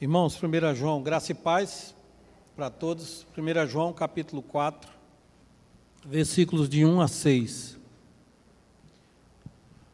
Irmãos, 0.00 0.36
1 0.42 0.74
João, 0.74 1.00
graça 1.00 1.30
e 1.30 1.34
paz 1.36 1.94
para 2.56 2.68
todos. 2.68 3.24
1 3.38 3.66
João, 3.68 3.92
capítulo 3.92 4.42
4, 4.42 4.90
versículos 6.04 6.68
de 6.68 6.84
1 6.84 7.00
a 7.00 7.06
6. 7.06 7.78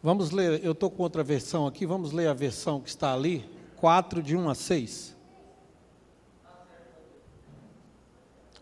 Vamos 0.03 0.31
ler, 0.31 0.65
eu 0.65 0.73
estou 0.73 0.91
com 0.91 1.03
outra 1.03 1.23
versão 1.23 1.67
aqui, 1.67 1.85
vamos 1.85 2.13
ler 2.13 2.29
a 2.29 2.33
versão 2.33 2.81
que 2.81 2.89
está 2.89 3.13
ali, 3.13 3.45
4 3.77 4.23
de 4.23 4.35
1 4.35 4.49
a 4.49 4.55
6. 4.55 5.17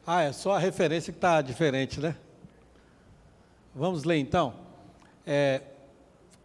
Ah, 0.04 0.22
é 0.22 0.32
só 0.32 0.56
a 0.56 0.58
referência 0.58 1.12
que 1.12 1.18
está 1.18 1.40
diferente, 1.40 2.00
né? 2.00 2.16
Vamos 3.72 4.02
ler 4.02 4.16
então. 4.16 4.54
É, 5.24 5.62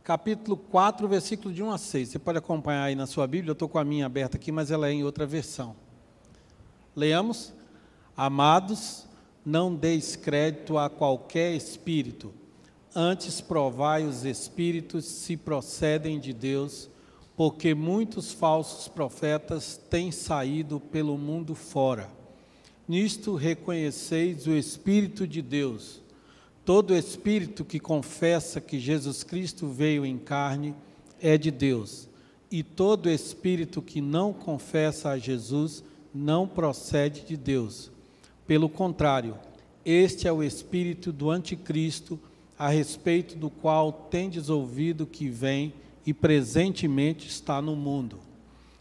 capítulo 0.03 0.57
4, 0.57 1.07
versículo 1.07 1.53
de 1.53 1.63
1 1.63 1.71
a 1.71 1.77
6. 1.77 2.09
Você 2.09 2.19
pode 2.19 2.37
acompanhar 2.37 2.83
aí 2.83 2.95
na 2.95 3.07
sua 3.07 3.25
Bíblia, 3.25 3.51
eu 3.51 3.53
estou 3.53 3.69
com 3.69 3.79
a 3.79 3.85
minha 3.85 4.05
aberta 4.05 4.35
aqui, 4.35 4.51
mas 4.51 4.69
ela 4.69 4.89
é 4.89 4.91
em 4.91 5.03
outra 5.03 5.25
versão. 5.25 5.75
Leamos. 6.95 7.53
Amados, 8.15 9.07
não 9.43 9.73
deis 9.73 10.15
crédito 10.15 10.77
a 10.77 10.87
qualquer 10.87 11.55
espírito, 11.55 12.31
antes 12.93 13.41
provai 13.41 14.05
os 14.05 14.23
espíritos 14.23 15.05
se 15.05 15.35
procedem 15.35 16.19
de 16.19 16.31
Deus, 16.31 16.87
porque 17.35 17.73
muitos 17.73 18.31
falsos 18.31 18.87
profetas 18.87 19.81
têm 19.89 20.11
saído 20.11 20.79
pelo 20.79 21.17
mundo 21.17 21.55
fora. 21.55 22.07
Nisto 22.87 23.33
reconheceis 23.33 24.45
o 24.45 24.51
Espírito 24.51 25.25
de 25.25 25.41
Deus 25.41 26.02
Todo 26.65 26.95
espírito 26.95 27.65
que 27.65 27.77
confessa 27.77 28.61
que 28.61 28.79
Jesus 28.79 29.21
Cristo 29.21 29.67
veio 29.67 30.05
em 30.05 30.17
carne 30.17 30.73
é 31.21 31.37
de 31.37 31.51
Deus, 31.51 32.07
e 32.49 32.63
todo 32.63 33.09
espírito 33.09 33.81
que 33.81 33.99
não 33.99 34.31
confessa 34.31 35.09
a 35.09 35.17
Jesus 35.17 35.83
não 36.13 36.47
procede 36.47 37.25
de 37.25 37.35
Deus. 37.35 37.91
Pelo 38.47 38.69
contrário, 38.69 39.37
este 39.83 40.25
é 40.25 40.31
o 40.31 40.41
espírito 40.41 41.11
do 41.11 41.29
anticristo, 41.29 42.17
a 42.57 42.69
respeito 42.69 43.35
do 43.35 43.49
qual 43.49 43.91
tendes 43.91 44.47
ouvido 44.47 45.05
que 45.05 45.27
vem 45.27 45.73
e 46.05 46.13
presentemente 46.13 47.27
está 47.27 47.61
no 47.61 47.75
mundo. 47.75 48.19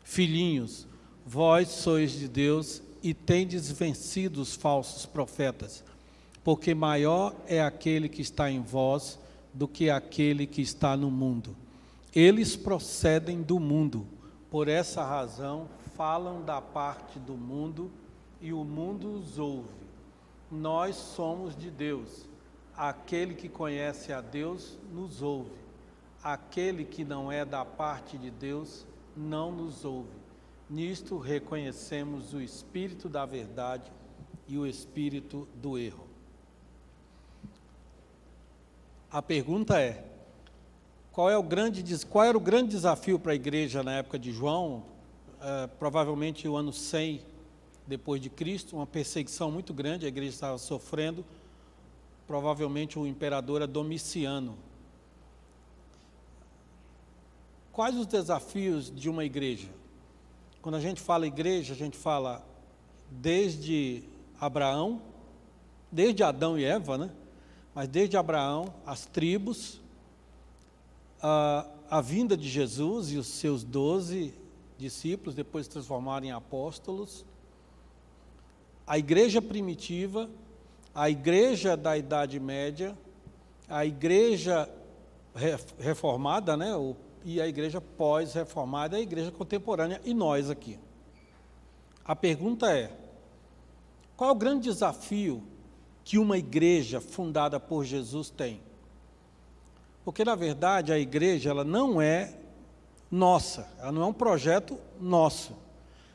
Filhinhos, 0.05 0.87
vós 1.27 1.69
sois 1.69 2.13
de 2.13 2.29
Deus 2.29 2.81
e 3.03 3.13
tendes 3.13 3.73
vencido 3.73 4.41
os 4.41 4.55
falsos 4.55 5.05
profetas 5.05 5.83
porque 6.45 6.75
maior 6.75 7.35
é 7.47 7.61
aquele 7.63 8.09
que 8.09 8.23
está 8.23 8.51
em 8.51 8.61
vós 8.61 9.19
do 9.53 9.69
que 9.69 9.91
aquele 9.91 10.47
que 10.47 10.63
está 10.63 10.97
no 10.97 11.11
mundo. 11.11 11.57
Eles 12.15 12.57
procedem 12.57 13.43
do 13.43 13.59
mundo, 13.59 14.07
por 14.51 14.69
essa 14.69 15.05
razão 15.05 15.69
falam 15.97 16.43
da 16.43 16.61
parte 16.61 17.19
do 17.19 17.35
mundo 17.35 17.91
e 18.41 18.53
o 18.53 18.65
mundo 18.65 19.15
os 19.15 19.39
ouve. 19.39 19.69
Nós 20.51 20.97
somos 20.97 21.57
de 21.57 21.71
Deus. 21.71 22.29
Aquele 22.77 23.35
que 23.35 23.49
conhece 23.49 24.13
a 24.13 24.21
Deus 24.21 24.79
nos 24.93 25.23
ouve. 25.23 25.51
Aquele 26.23 26.85
que 26.85 27.05
não 27.05 27.31
é 27.31 27.45
da 27.45 27.65
parte 27.65 28.19
de 28.19 28.31
Deus 28.31 28.87
não 29.17 29.53
nos 29.53 29.85
ouve. 29.85 30.11
Nisto 30.69 31.19
reconhecemos 31.19 32.33
o 32.33 32.41
espírito 32.41 33.09
da 33.09 33.27
verdade 33.27 33.91
e 34.49 34.57
o 34.59 34.67
espírito 34.67 35.47
do 35.55 35.79
erro. 35.79 36.12
A 39.13 39.21
pergunta 39.21 39.79
é: 39.79 40.03
qual, 41.13 41.29
é 41.29 41.37
o 41.37 41.43
grande, 41.43 42.07
qual 42.07 42.25
era 42.25 42.37
o 42.37 42.41
grande 42.41 42.71
desafio 42.71 43.19
para 43.19 43.33
a 43.33 43.35
igreja 43.35 43.83
na 43.83 43.93
época 43.93 44.19
de 44.19 44.33
João? 44.33 44.85
É, 45.39 45.67
provavelmente 45.67 46.49
o 46.49 46.57
ano 46.57 46.73
100 46.73 47.21
depois 47.87 48.23
de 48.23 48.31
Cristo, 48.31 48.77
uma 48.77 48.87
perseguição 48.87 49.51
muito 49.51 49.75
grande, 49.75 50.07
a 50.07 50.09
igreja 50.09 50.31
estava 50.31 50.57
sofrendo. 50.57 51.27
Provavelmente 52.27 52.99
o 52.99 53.07
imperador 53.07 53.57
era 53.57 53.67
Domiciano. 53.67 54.57
Quais 57.71 57.95
os 57.97 58.07
desafios 58.07 58.91
de 58.95 59.11
uma 59.11 59.25
igreja? 59.25 59.69
Quando 60.63 60.77
a 60.77 60.81
gente 60.81 61.03
fala 61.03 61.27
igreja, 61.27 61.75
a 61.75 61.77
gente 61.77 61.99
fala 61.99 62.43
desde 63.11 64.05
Abraão, 64.41 65.03
desde 65.91 66.23
Adão 66.23 66.59
e 66.59 66.65
Eva, 66.65 66.97
né? 66.97 67.11
Mas 67.75 67.89
desde 67.89 68.17
Abraão, 68.17 68.73
as 68.85 69.07
tribos, 69.07 69.81
a, 71.23 71.67
a 71.91 72.01
vinda 72.01 72.37
de 72.37 72.49
Jesus 72.49 73.11
e 73.13 73.17
os 73.17 73.27
seus 73.27 73.65
doze 73.65 74.35
discípulos, 74.77 75.35
depois 75.35 75.67
se 75.67 75.73
transformaram 75.73 76.27
em 76.27 76.33
apóstolos, 76.33 77.25
a 78.87 78.99
igreja 78.99 79.41
primitiva, 79.41 80.29
a 80.95 81.09
igreja 81.09 81.77
da 81.77 81.97
Idade 81.97 82.39
Média, 82.39 82.97
a 83.69 83.87
igreja 83.87 84.69
reformada, 85.79 86.57
né, 86.57 86.73
e 87.25 87.41
a 87.41 87.47
igreja 87.47 87.81
pós-reformada, 87.81 88.97
a 88.97 89.01
igreja 89.01 89.31
contemporânea 89.31 90.01
e 90.05 90.13
nós 90.13 90.51
aqui. 90.51 90.79
A 92.05 92.15
pergunta 92.15 92.71
é: 92.71 92.91
qual 94.17 94.31
é 94.31 94.33
o 94.33 94.37
grande 94.37 94.65
desafio 94.65 95.43
que 96.05 96.19
uma 96.19 96.39
igreja 96.39 97.01
fundada 97.01 97.59
por 97.61 97.85
Jesus 97.85 98.31
tem. 98.31 98.61
Porque 100.05 100.25
na 100.25 100.35
verdade 100.35 100.93
a 100.93 100.99
igreja 100.99 101.51
ela 101.51 101.65
não 101.65 102.01
é 102.01 102.39
nossa, 103.11 103.69
ela 103.79 103.93
não 103.93 104.03
é 104.03 104.07
um 104.07 104.13
projeto 104.13 104.79
nosso. 105.01 105.55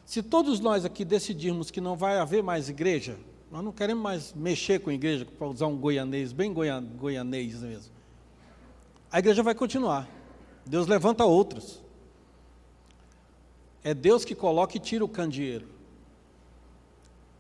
Se 0.06 0.24
todos 0.24 0.60
nós 0.60 0.84
aqui 0.84 1.06
decidirmos 1.06 1.70
que 1.70 1.80
não 1.80 1.96
vai 1.96 2.18
haver 2.18 2.42
mais 2.42 2.70
igreja, 2.70 3.18
nós 3.52 3.64
não 3.64 3.72
queremos 3.72 4.04
mais 4.04 4.34
mexer 4.34 4.80
com 4.80 4.90
a 4.90 4.94
igreja, 4.94 5.26
para 5.26 5.48
usar 5.48 5.68
um 5.68 5.78
goianês, 5.78 6.34
bem 6.34 6.54
goianês 6.54 7.62
mesmo. 7.62 7.94
A 9.12 9.20
igreja 9.20 9.42
vai 9.42 9.56
continuar. 9.56 10.08
Deus 10.66 10.88
levanta 10.88 11.24
outros. 11.24 11.82
É 13.84 13.94
Deus 13.94 14.26
que 14.26 14.36
coloca 14.36 14.76
e 14.76 14.80
tira 14.80 15.06
o 15.06 15.08
candeeiro. 15.08 15.77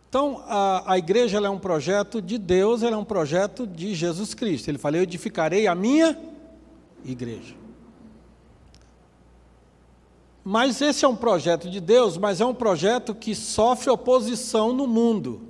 Então, 0.10 0.42
a, 0.46 0.94
a 0.94 0.98
igreja 0.98 1.38
é 1.38 1.50
um 1.50 1.60
projeto 1.60 2.22
de 2.22 2.38
Deus, 2.38 2.82
ela 2.82 2.96
é 2.96 3.00
um 3.00 3.06
projeto 3.06 3.68
de 3.68 3.94
Jesus 3.94 4.34
Cristo. 4.34 4.70
Ele 4.70 4.78
falou: 4.78 4.98
Eu 4.98 5.04
edificarei 5.04 5.68
a 5.68 5.76
minha 5.76 6.18
igreja. 7.04 7.56
Mas 10.44 10.80
esse 10.82 11.04
é 11.04 11.08
um 11.08 11.16
projeto 11.16 11.70
de 11.70 11.82
Deus, 11.82 12.18
mas 12.18 12.40
é 12.40 12.46
um 12.46 12.54
projeto 12.54 13.14
que 13.14 13.36
sofre 13.36 13.90
oposição 13.90 14.72
no 14.72 14.88
mundo. 14.88 15.42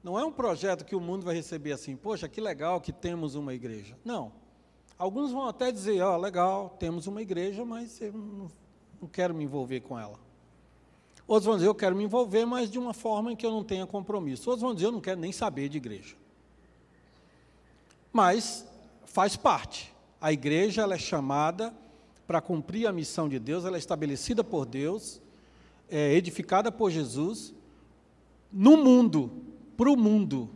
Não 0.00 0.16
é 0.16 0.24
um 0.24 0.30
projeto 0.30 0.84
que 0.84 0.94
o 0.94 1.00
mundo 1.00 1.24
vai 1.24 1.34
receber 1.34 1.72
assim, 1.72 1.96
poxa, 1.96 2.28
que 2.28 2.40
legal 2.40 2.80
que 2.80 2.92
temos 2.92 3.34
uma 3.34 3.52
igreja. 3.52 3.98
Não. 4.04 4.32
Alguns 4.96 5.32
vão 5.32 5.48
até 5.48 5.72
dizer, 5.72 6.00
ó, 6.02 6.14
oh, 6.14 6.20
legal, 6.20 6.76
temos 6.78 7.08
uma 7.08 7.20
igreja, 7.20 7.64
mas 7.64 8.00
eu 8.00 8.12
não, 8.12 8.48
não 9.02 9.08
quero 9.08 9.34
me 9.34 9.42
envolver 9.42 9.80
com 9.80 9.98
ela. 9.98 10.29
Outros 11.30 11.46
vão 11.46 11.54
dizer, 11.54 11.68
eu 11.68 11.74
quero 11.76 11.94
me 11.94 12.02
envolver, 12.02 12.44
mas 12.44 12.68
de 12.68 12.76
uma 12.76 12.92
forma 12.92 13.30
em 13.30 13.36
que 13.36 13.46
eu 13.46 13.52
não 13.52 13.62
tenha 13.62 13.86
compromisso. 13.86 14.50
Outros 14.50 14.62
vão 14.62 14.74
dizer, 14.74 14.88
eu 14.88 14.90
não 14.90 15.00
quero 15.00 15.20
nem 15.20 15.30
saber 15.30 15.68
de 15.68 15.76
igreja. 15.76 16.16
Mas 18.12 18.66
faz 19.04 19.36
parte. 19.36 19.94
A 20.20 20.32
igreja 20.32 20.82
ela 20.82 20.96
é 20.96 20.98
chamada 20.98 21.72
para 22.26 22.40
cumprir 22.40 22.88
a 22.88 22.92
missão 22.92 23.28
de 23.28 23.38
Deus, 23.38 23.64
ela 23.64 23.76
é 23.76 23.78
estabelecida 23.78 24.42
por 24.42 24.66
Deus, 24.66 25.22
é 25.88 26.12
edificada 26.14 26.72
por 26.72 26.90
Jesus, 26.90 27.54
no 28.52 28.76
mundo, 28.76 29.30
para 29.76 29.88
o 29.88 29.96
mundo. 29.96 30.50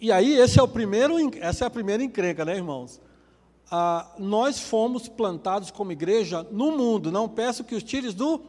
E 0.00 0.12
aí, 0.12 0.36
esse 0.36 0.60
é 0.60 0.62
o 0.62 0.68
primeiro, 0.68 1.16
essa 1.40 1.64
é 1.64 1.66
a 1.66 1.70
primeira 1.70 2.04
encrenca, 2.04 2.44
né, 2.44 2.54
irmãos? 2.54 3.00
Ah, 3.70 4.14
nós 4.18 4.60
fomos 4.60 5.08
plantados 5.08 5.70
como 5.70 5.92
igreja 5.92 6.46
no 6.50 6.76
mundo. 6.76 7.10
Não 7.10 7.28
peço 7.28 7.64
que 7.64 7.74
os 7.74 7.82
tires 7.82 8.14
do 8.14 8.40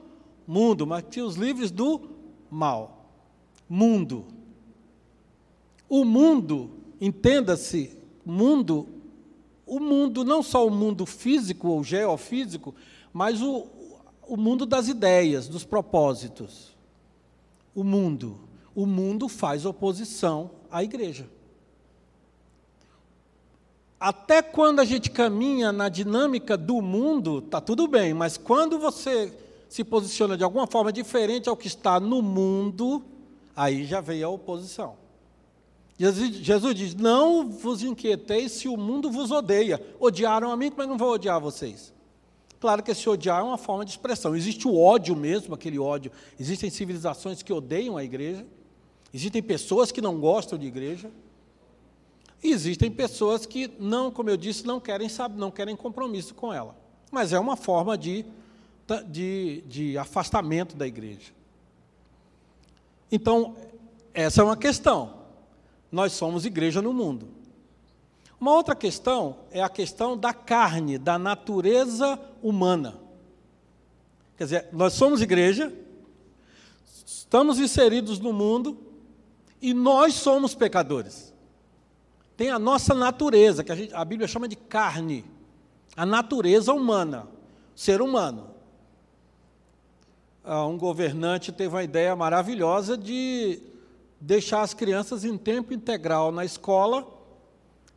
mundo, 0.46 0.86
mas 0.86 1.04
que 1.10 1.22
os 1.22 1.36
livres 1.36 1.72
do 1.72 2.02
mal. 2.50 3.06
Mundo. 3.68 4.26
O 5.90 6.04
mundo, 6.06 6.70
entenda-se, 7.02 7.98
mundo, 8.26 8.88
o 9.66 9.80
mundo, 9.80 10.24
não 10.24 10.44
só 10.44 10.66
o 10.66 10.72
mundo 10.72 11.06
físico 11.06 11.70
ou 11.70 11.84
geofísico, 11.84 12.76
mas 13.12 13.42
o, 13.42 13.68
o 14.28 14.38
mundo 14.38 14.66
das 14.66 14.88
ideias, 14.88 15.48
dos 15.48 15.64
propósitos. 15.64 16.76
O 17.74 17.84
mundo. 17.84 18.40
O 18.76 18.86
mundo 18.86 19.28
faz 19.28 19.66
oposição 19.66 20.52
à 20.70 20.84
igreja. 20.84 21.28
Até 24.00 24.42
quando 24.42 24.80
a 24.80 24.86
gente 24.86 25.10
caminha 25.10 25.72
na 25.72 25.90
dinâmica 25.90 26.56
do 26.56 26.82
mundo, 26.82 27.40
está 27.40 27.60
tudo 27.60 27.88
bem, 27.88 28.14
mas 28.14 28.38
quando 28.38 28.78
você 28.78 29.34
se 29.68 29.84
posiciona 29.84 30.38
de 30.38 30.44
alguma 30.44 30.68
forma 30.68 30.94
diferente 30.94 31.50
ao 31.50 31.58
que 31.58 31.68
está 31.68 32.00
no 32.00 32.22
mundo, 32.22 33.04
aí 33.56 33.86
já 33.86 34.00
veio 34.00 34.28
a 34.28 34.30
oposição. 34.30 34.96
Jesus, 35.98 36.36
Jesus 36.36 36.76
diz: 36.76 36.94
Não 36.94 37.50
vos 37.50 37.82
inquieteis 37.82 38.52
se 38.52 38.68
o 38.68 38.78
mundo 38.78 39.10
vos 39.10 39.32
odeia. 39.32 39.84
Odiaram 40.00 40.52
a 40.52 40.58
mim, 40.58 40.72
mas 40.78 40.88
não 40.88 40.98
vou 40.98 41.14
odiar 41.14 41.42
vocês. 41.42 41.92
Claro 42.60 42.84
que 42.84 42.92
esse 42.92 43.08
odiar 43.10 43.40
é 43.40 43.44
uma 43.44 43.58
forma 43.58 43.84
de 43.84 43.92
expressão. 43.92 44.36
Existe 44.36 44.68
o 44.68 44.80
ódio 44.80 45.16
mesmo, 45.16 45.56
aquele 45.56 45.80
ódio. 45.80 46.12
Existem 46.40 46.70
civilizações 46.70 47.42
que 47.42 47.52
odeiam 47.52 47.98
a 47.98 48.04
igreja. 48.04 48.46
Existem 49.14 49.42
pessoas 49.42 49.92
que 49.92 50.02
não 50.02 50.20
gostam 50.20 50.58
de 50.58 50.68
igreja. 50.68 51.12
Existem 52.44 52.92
pessoas 52.92 53.46
que 53.46 53.70
não, 53.80 54.12
como 54.12 54.30
eu 54.30 54.38
disse, 54.38 54.66
não 54.66 54.80
querem 54.80 55.10
saber, 55.10 55.38
não 55.38 55.52
querem 55.52 55.76
compromisso 55.76 56.36
com 56.36 56.54
ela. 56.54 56.76
Mas 57.12 57.34
é 57.34 57.40
uma 57.40 57.56
forma 57.56 57.98
de, 57.98 58.26
de, 59.08 59.64
de 59.68 59.98
afastamento 59.98 60.76
da 60.76 60.86
igreja. 60.86 61.32
Então, 63.12 63.56
essa 64.14 64.42
é 64.42 64.44
uma 64.44 64.58
questão. 64.58 65.16
Nós 65.92 66.14
somos 66.14 66.46
igreja 66.46 66.82
no 66.82 66.94
mundo. 66.94 67.30
Uma 68.40 68.52
outra 68.54 68.76
questão 68.76 69.38
é 69.50 69.64
a 69.64 69.70
questão 69.70 70.16
da 70.16 70.34
carne, 70.34 70.98
da 70.98 71.18
natureza 71.18 72.20
humana. 72.42 73.00
Quer 74.38 74.44
dizer, 74.44 74.70
nós 74.72 74.94
somos 74.94 75.22
igreja, 75.22 75.74
estamos 77.06 77.60
inseridos 77.60 78.20
no 78.20 78.32
mundo 78.32 78.78
e 79.60 79.74
nós 79.74 80.14
somos 80.14 80.54
pecadores. 80.54 81.27
Tem 82.38 82.50
a 82.50 82.60
nossa 82.60 82.94
natureza, 82.94 83.64
que 83.64 83.72
a, 83.72 83.76
gente, 83.76 83.94
a 83.94 84.06
Bíblia 84.06 84.28
chama 84.28 84.48
de 84.48 84.56
carne, 84.56 85.26
a 85.96 86.06
natureza 86.06 86.72
humana, 86.72 87.28
ser 87.76 88.02
humano. 88.02 88.52
Ah, 90.44 90.66
um 90.66 90.78
governante 90.78 91.52
teve 91.52 91.76
uma 91.76 91.84
ideia 91.84 92.16
maravilhosa 92.16 92.98
de 92.98 93.60
deixar 94.22 94.62
as 94.62 94.74
crianças 94.74 95.26
em 95.26 95.38
tempo 95.38 95.74
integral 95.74 96.32
na 96.32 96.46
escola 96.46 97.18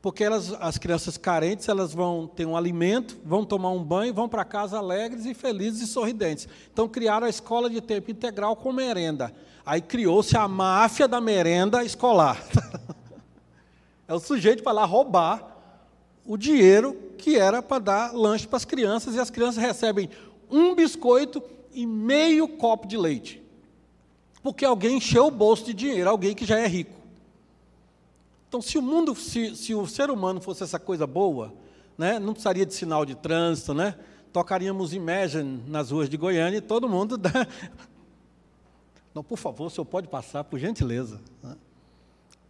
porque 0.02 0.24
elas, 0.24 0.52
as 0.60 0.78
crianças 0.78 1.16
carentes 1.18 1.68
elas 1.68 1.92
vão 1.92 2.26
ter 2.26 2.46
um 2.46 2.56
alimento, 2.56 3.18
vão 3.24 3.44
tomar 3.44 3.70
um 3.70 3.82
banho, 3.82 4.14
vão 4.14 4.28
para 4.28 4.44
casa 4.44 4.78
alegres 4.78 5.26
e 5.26 5.34
felizes 5.34 5.82
e 5.82 5.86
sorridentes. 5.86 6.48
Então 6.72 6.88
criaram 6.88 7.26
a 7.26 7.30
escola 7.30 7.68
de 7.68 7.80
tempo 7.80 8.10
integral 8.10 8.56
com 8.56 8.72
merenda. 8.72 9.32
Aí 9.64 9.80
criou-se 9.80 10.36
a 10.36 10.48
máfia 10.48 11.06
da 11.06 11.20
merenda 11.20 11.84
escolar. 11.84 12.42
é 14.10 14.14
o 14.14 14.18
sujeito 14.18 14.64
para 14.64 14.72
lá 14.72 14.84
roubar 14.84 15.56
o 16.26 16.36
dinheiro 16.36 16.94
que 17.16 17.36
era 17.36 17.62
para 17.62 17.78
dar 17.78 18.12
lanche 18.12 18.44
para 18.44 18.56
as 18.56 18.64
crianças 18.64 19.14
e 19.14 19.20
as 19.20 19.30
crianças 19.30 19.62
recebem 19.62 20.10
um 20.50 20.74
biscoito 20.74 21.40
e 21.72 21.86
meio 21.86 22.48
copo 22.48 22.88
de 22.88 22.96
leite. 22.96 23.40
Porque 24.42 24.64
alguém 24.64 24.96
encheu 24.96 25.28
o 25.28 25.30
bolso 25.30 25.64
de 25.64 25.72
dinheiro, 25.72 26.10
alguém 26.10 26.34
que 26.34 26.44
já 26.44 26.58
é 26.58 26.66
rico. 26.66 26.98
Então, 28.48 28.60
se 28.60 28.76
o 28.76 28.82
mundo, 28.82 29.14
se, 29.14 29.54
se 29.54 29.76
o 29.76 29.86
ser 29.86 30.10
humano 30.10 30.40
fosse 30.40 30.64
essa 30.64 30.80
coisa 30.80 31.06
boa, 31.06 31.54
né, 31.96 32.18
não 32.18 32.32
precisaria 32.32 32.66
de 32.66 32.74
sinal 32.74 33.06
de 33.06 33.14
trânsito, 33.14 33.72
né? 33.72 33.94
Tocaríamos 34.32 34.92
Imagine 34.92 35.62
nas 35.68 35.92
ruas 35.92 36.08
de 36.08 36.16
Goiânia 36.16 36.58
e 36.58 36.60
todo 36.60 36.88
mundo 36.88 37.16
dá. 37.16 37.30
Não, 39.14 39.22
por 39.22 39.38
favor, 39.38 39.66
o 39.66 39.70
senhor 39.70 39.84
pode 39.84 40.08
passar, 40.08 40.44
por 40.44 40.58
gentileza. 40.58 41.20
Né? 41.42 41.56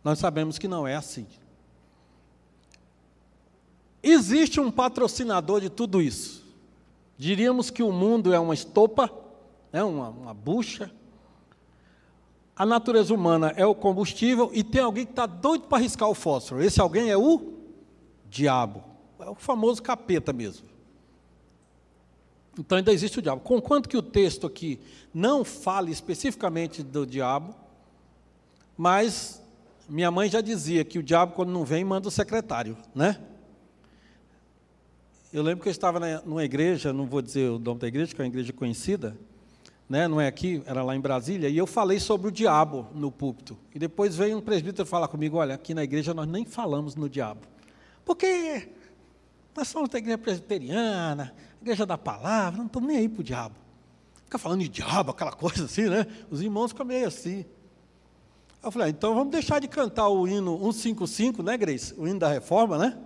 Nós 0.02 0.18
sabemos 0.18 0.58
que 0.58 0.68
não 0.68 0.86
é 0.86 0.94
assim. 0.94 1.26
Existe 4.02 4.60
um 4.60 4.70
patrocinador 4.70 5.60
de 5.60 5.68
tudo 5.68 6.00
isso. 6.00 6.44
Diríamos 7.18 7.70
que 7.70 7.82
o 7.82 7.92
mundo 7.92 8.32
é 8.32 8.38
uma 8.38 8.54
estopa, 8.54 9.10
né, 9.72 9.82
uma, 9.84 10.08
uma 10.08 10.34
bucha, 10.34 10.90
a 12.60 12.66
natureza 12.66 13.14
humana 13.14 13.54
é 13.56 13.64
o 13.64 13.74
combustível 13.74 14.50
e 14.52 14.62
tem 14.62 14.82
alguém 14.82 15.06
que 15.06 15.12
está 15.12 15.24
doido 15.24 15.62
para 15.62 15.78
arriscar 15.78 16.10
o 16.10 16.14
fósforo. 16.14 16.62
Esse 16.62 16.78
alguém 16.78 17.10
é 17.10 17.16
o 17.16 17.54
diabo. 18.28 18.84
É 19.18 19.30
o 19.30 19.34
famoso 19.34 19.82
capeta 19.82 20.30
mesmo. 20.30 20.68
Então 22.58 22.76
ainda 22.76 22.92
existe 22.92 23.18
o 23.18 23.22
diabo. 23.22 23.40
Conquanto 23.40 23.88
que 23.88 23.96
o 23.96 24.02
texto 24.02 24.46
aqui 24.46 24.78
não 25.14 25.42
fale 25.42 25.90
especificamente 25.90 26.82
do 26.82 27.06
diabo, 27.06 27.54
mas 28.76 29.42
minha 29.88 30.10
mãe 30.10 30.28
já 30.28 30.42
dizia 30.42 30.84
que 30.84 30.98
o 30.98 31.02
diabo, 31.02 31.32
quando 31.32 31.50
não 31.50 31.64
vem, 31.64 31.82
manda 31.82 32.08
o 32.08 32.10
secretário, 32.10 32.76
né? 32.94 33.18
Eu 35.32 35.44
lembro 35.44 35.62
que 35.62 35.68
eu 35.68 35.70
estava 35.70 36.00
numa 36.24 36.44
igreja, 36.44 36.92
não 36.92 37.06
vou 37.06 37.22
dizer 37.22 37.48
o 37.50 37.58
nome 37.58 37.78
da 37.78 37.86
igreja, 37.86 38.12
que 38.12 38.20
é 38.20 38.24
uma 38.24 38.28
igreja 38.28 38.52
conhecida, 38.52 39.16
né, 39.88 40.08
não 40.08 40.20
é 40.20 40.26
aqui, 40.26 40.60
era 40.66 40.82
lá 40.82 40.96
em 40.96 41.00
Brasília, 41.00 41.48
e 41.48 41.56
eu 41.56 41.68
falei 41.68 42.00
sobre 42.00 42.26
o 42.26 42.32
diabo 42.32 42.88
no 42.92 43.12
púlpito. 43.12 43.56
E 43.72 43.78
depois 43.78 44.16
veio 44.16 44.38
um 44.38 44.40
presbítero 44.40 44.84
falar 44.84 45.06
comigo: 45.06 45.36
olha, 45.36 45.54
aqui 45.54 45.72
na 45.72 45.84
igreja 45.84 46.12
nós 46.12 46.26
nem 46.26 46.44
falamos 46.44 46.96
no 46.96 47.08
diabo. 47.08 47.42
Porque 48.04 48.70
nós 49.56 49.68
somos 49.68 49.88
da 49.88 49.98
igreja 49.98 50.18
presbiteriana, 50.18 51.32
igreja 51.60 51.86
da 51.86 51.96
palavra, 51.96 52.58
não 52.58 52.66
estamos 52.66 52.88
nem 52.88 52.98
aí 52.98 53.08
para 53.08 53.20
o 53.20 53.24
diabo. 53.24 53.54
Fica 54.24 54.38
falando 54.38 54.62
de 54.62 54.68
diabo, 54.68 55.12
aquela 55.12 55.30
coisa 55.32 55.64
assim, 55.64 55.88
né? 55.88 56.08
Os 56.28 56.42
irmãos 56.42 56.72
ficam 56.72 56.86
meio 56.86 57.06
assim. 57.06 57.44
Eu 58.60 58.72
falei, 58.72 58.88
ah, 58.88 58.90
então 58.90 59.14
vamos 59.14 59.30
deixar 59.30 59.60
de 59.60 59.68
cantar 59.68 60.08
o 60.08 60.26
hino 60.26 60.58
155, 60.72 61.40
né, 61.40 61.56
Grace? 61.56 61.94
O 61.96 62.06
hino 62.06 62.18
da 62.18 62.28
reforma, 62.28 62.76
né? 62.76 62.98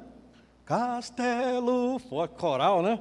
Castelo, 0.65 2.01
coral, 2.39 2.83
né? 2.83 2.99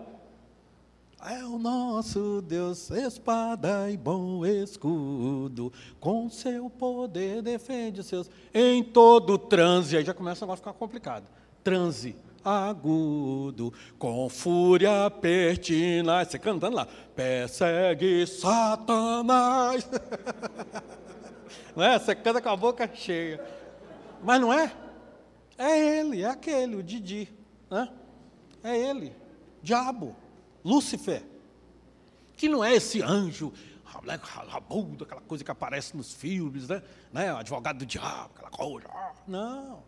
É 1.25 1.45
o 1.45 1.57
nosso 1.57 2.41
Deus, 2.41 2.89
espada 2.91 3.89
e 3.89 3.95
bom 3.95 4.45
escudo, 4.45 5.71
com 5.97 6.29
seu 6.29 6.69
poder 6.69 7.41
defende 7.41 8.03
seus. 8.03 8.29
Em 8.53 8.83
todo 8.83 9.37
transe, 9.37 9.95
aí 9.95 10.03
já 10.03 10.13
começa 10.13 10.45
a 10.45 10.55
ficar 10.57 10.73
complicado. 10.73 11.25
Transe 11.63 12.17
agudo, 12.43 13.73
com 13.97 14.27
fúria 14.27 15.09
pertinaz. 15.09 16.27
Você 16.27 16.39
cantando 16.39 16.75
lá, 16.75 16.87
persegue 17.15 18.27
Satanás. 18.27 19.89
não 21.73 21.83
é? 21.83 21.97
Você 21.97 22.13
canta 22.13 22.41
com 22.41 22.49
a 22.49 22.57
boca 22.57 22.89
cheia. 22.93 23.41
Mas 24.21 24.41
não 24.41 24.51
é? 24.51 24.71
É 25.57 25.99
ele, 25.99 26.23
é 26.23 26.27
aquele, 26.27 26.75
o 26.75 26.83
Didi. 26.83 27.42
Né? 27.73 27.89
É 28.63 28.77
ele, 28.77 29.15
diabo. 29.63 30.15
Lúcifer, 30.63 31.23
que 32.37 32.47
não 32.47 32.63
é 32.63 32.75
esse 32.75 33.01
anjo 33.01 33.51
rabudo, 33.83 35.03
aquela 35.03 35.21
coisa 35.21 35.43
que 35.43 35.51
aparece 35.51 35.97
nos 35.97 36.13
filmes, 36.13 36.67
né? 36.67 36.83
né? 37.11 37.31
Advogado 37.31 37.79
do 37.79 37.85
diabo, 37.85 38.29
aquela 38.35 38.49
coisa. 38.51 38.87
Não. 39.27 39.83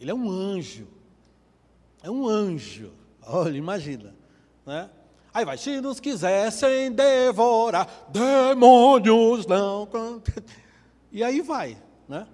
Ele 0.00 0.10
é 0.10 0.14
um 0.14 0.30
anjo. 0.30 0.86
É 2.02 2.10
um 2.10 2.26
anjo. 2.28 2.92
Olha, 3.26 3.56
imagina. 3.56 4.14
Né? 4.64 4.88
Aí 5.34 5.44
vai, 5.44 5.58
se 5.58 5.80
nos 5.80 5.98
quisessem 5.98 6.92
devorar, 6.92 8.06
demônios 8.10 9.44
não. 9.46 9.88
E 11.14 11.22
aí 11.22 11.42
vai. 11.42 11.76
Né? 12.08 12.26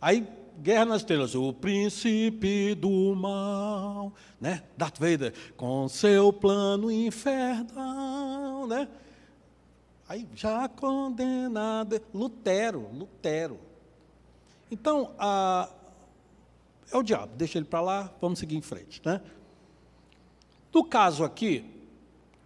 Aí 0.00 0.26
Guerra 0.60 0.84
nas 0.84 1.00
Estrelas, 1.00 1.34
o 1.34 1.54
príncipe 1.54 2.74
do 2.74 3.14
mal, 3.16 4.12
né? 4.38 4.62
Darth 4.76 4.98
Vader, 4.98 5.32
com 5.56 5.88
seu 5.88 6.30
plano 6.32 6.90
infernal, 6.90 8.66
né? 8.66 8.86
Aí 10.06 10.28
já 10.34 10.68
condenado, 10.68 11.98
Lutero, 12.12 12.90
Lutero. 12.92 13.58
Então, 14.70 15.14
a, 15.18 15.70
é 16.92 16.96
o 16.96 17.02
diabo, 17.02 17.32
deixa 17.36 17.56
ele 17.56 17.66
para 17.66 17.80
lá, 17.80 18.12
vamos 18.20 18.38
seguir 18.38 18.56
em 18.56 18.62
frente, 18.62 19.00
né? 19.02 19.22
No 20.74 20.84
caso 20.84 21.24
aqui, 21.24 21.64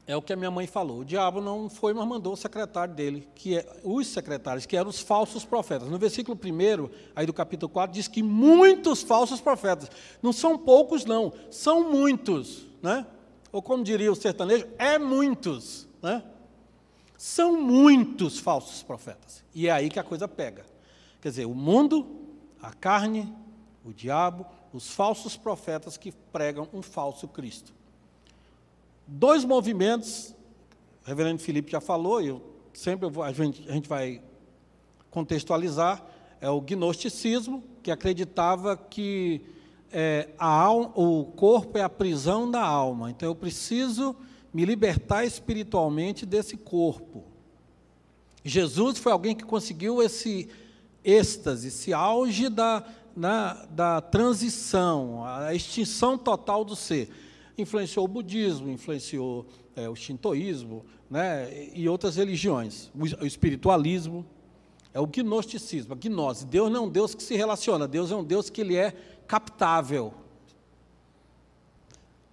é 0.06 0.16
o 0.16 0.23
que 0.23 0.32
a 0.32 0.37
minha 0.37 0.50
mãe 0.50 0.66
falou. 0.66 1.00
O 1.00 1.04
diabo 1.04 1.40
não 1.40 1.70
foi, 1.70 1.94
mas 1.94 2.06
mandou 2.06 2.34
o 2.34 2.37
secretário 2.37 2.94
dele, 2.94 3.26
que 3.34 3.58
é, 3.58 3.80
os 3.82 4.06
secretários, 4.06 4.66
que 4.66 4.76
eram 4.76 4.90
os 4.90 5.00
falsos 5.00 5.44
profetas. 5.44 5.88
No 5.88 5.99
versículo 5.99 6.38
1, 6.38 6.90
aí 7.16 7.25
do 7.25 7.32
capítulo 7.32 7.70
4, 7.70 7.94
diz 7.94 8.06
que 8.06 8.23
muitos 8.23 9.02
falsos 9.02 9.40
profetas. 9.40 9.90
Não 10.23 10.32
são 10.32 10.58
poucos, 10.58 11.04
não, 11.04 11.32
são 11.50 11.90
muitos. 11.90 12.66
Né? 12.82 13.06
Ou 13.50 13.62
como 13.62 13.82
diria 13.82 14.12
o 14.12 14.14
sertanejo, 14.14 14.66
é 14.78 14.99
muitos. 14.99 15.88
Né? 16.02 16.23
São 17.16 17.58
muitos 17.61 18.38
falsos 18.38 18.82
profetas. 18.82 19.42
E 19.54 19.68
é 19.68 19.70
aí 19.70 19.88
que 19.88 19.99
a 19.99 20.04
coisa 20.04 20.28
pega. 20.28 20.66
Quer 21.23 21.30
dizer, 21.30 21.46
o 21.46 21.54
mundo, 21.54 22.06
a 22.61 22.75
carne, 22.75 23.34
o 23.82 23.90
diabo, 23.90 24.44
os 24.70 24.90
falsos 24.90 25.34
profetas 25.34 25.96
que 25.96 26.12
pregam 26.12 26.68
um 26.75 26.82
falso 26.82 27.26
Cristo. 27.26 27.73
Dois 29.06 29.44
movimentos, 29.44 30.34
o 31.04 31.08
reverendo 31.08 31.38
Felipe 31.38 31.70
já 31.70 31.80
falou, 31.80 32.23
eu 32.23 32.42
sempre 32.73 33.08
vou, 33.08 33.23
a, 33.23 33.32
gente, 33.32 33.68
a 33.68 33.73
gente 33.73 33.88
vai 33.88 34.23
contextualizar, 35.11 36.02
é 36.40 36.49
o 36.49 36.61
gnosticismo, 36.61 37.62
que 37.82 37.90
acreditava 37.90 38.76
que 38.76 39.42
é, 39.92 40.30
alma, 40.38 40.90
o 40.94 41.25
corpo 41.25 41.76
é 41.76 41.82
a 41.82 41.88
prisão 41.88 42.50
da 42.50 42.62
alma. 42.62 43.11
Então 43.11 43.28
eu 43.28 43.34
preciso 43.34 44.16
me 44.52 44.64
libertar 44.64 45.25
espiritualmente 45.25 46.25
desse 46.25 46.56
corpo. 46.56 47.25
Jesus 48.42 48.99
foi 48.99 49.12
alguém 49.12 49.37
que 49.37 49.44
conseguiu 49.44 50.02
esse 50.02 50.49
êxtase, 51.04 51.68
esse 51.68 51.92
auge 51.92 52.49
da, 52.49 52.84
na, 53.14 53.66
da 53.66 54.00
transição, 54.00 55.25
a 55.25 55.54
extinção 55.54 56.16
total 56.16 56.64
do 56.64 56.75
ser 56.75 57.11
influenciou 57.56 58.04
o 58.04 58.08
budismo, 58.08 58.70
influenciou 58.70 59.46
é, 59.76 59.88
o 59.88 59.94
shintoísmo 59.94 60.84
né, 61.11 61.70
e 61.75 61.88
outras 61.88 62.16
religiões, 62.16 62.90
o 63.20 63.26
espiritualismo, 63.26 64.25
é 64.92 65.00
o 65.00 65.06
gnosticismo, 65.06 65.92
a 65.92 65.96
gnose. 65.96 66.46
Deus 66.46 66.70
não 66.70 66.84
é 66.84 66.87
um 66.87 66.88
Deus 66.88 67.14
que 67.14 67.23
se 67.23 67.34
relaciona, 67.34 67.88
Deus 67.88 68.11
é 68.12 68.16
um 68.16 68.25
Deus 68.25 68.49
que 68.49 68.61
ele 68.61 68.76
é 68.76 68.92
captável. 69.26 70.14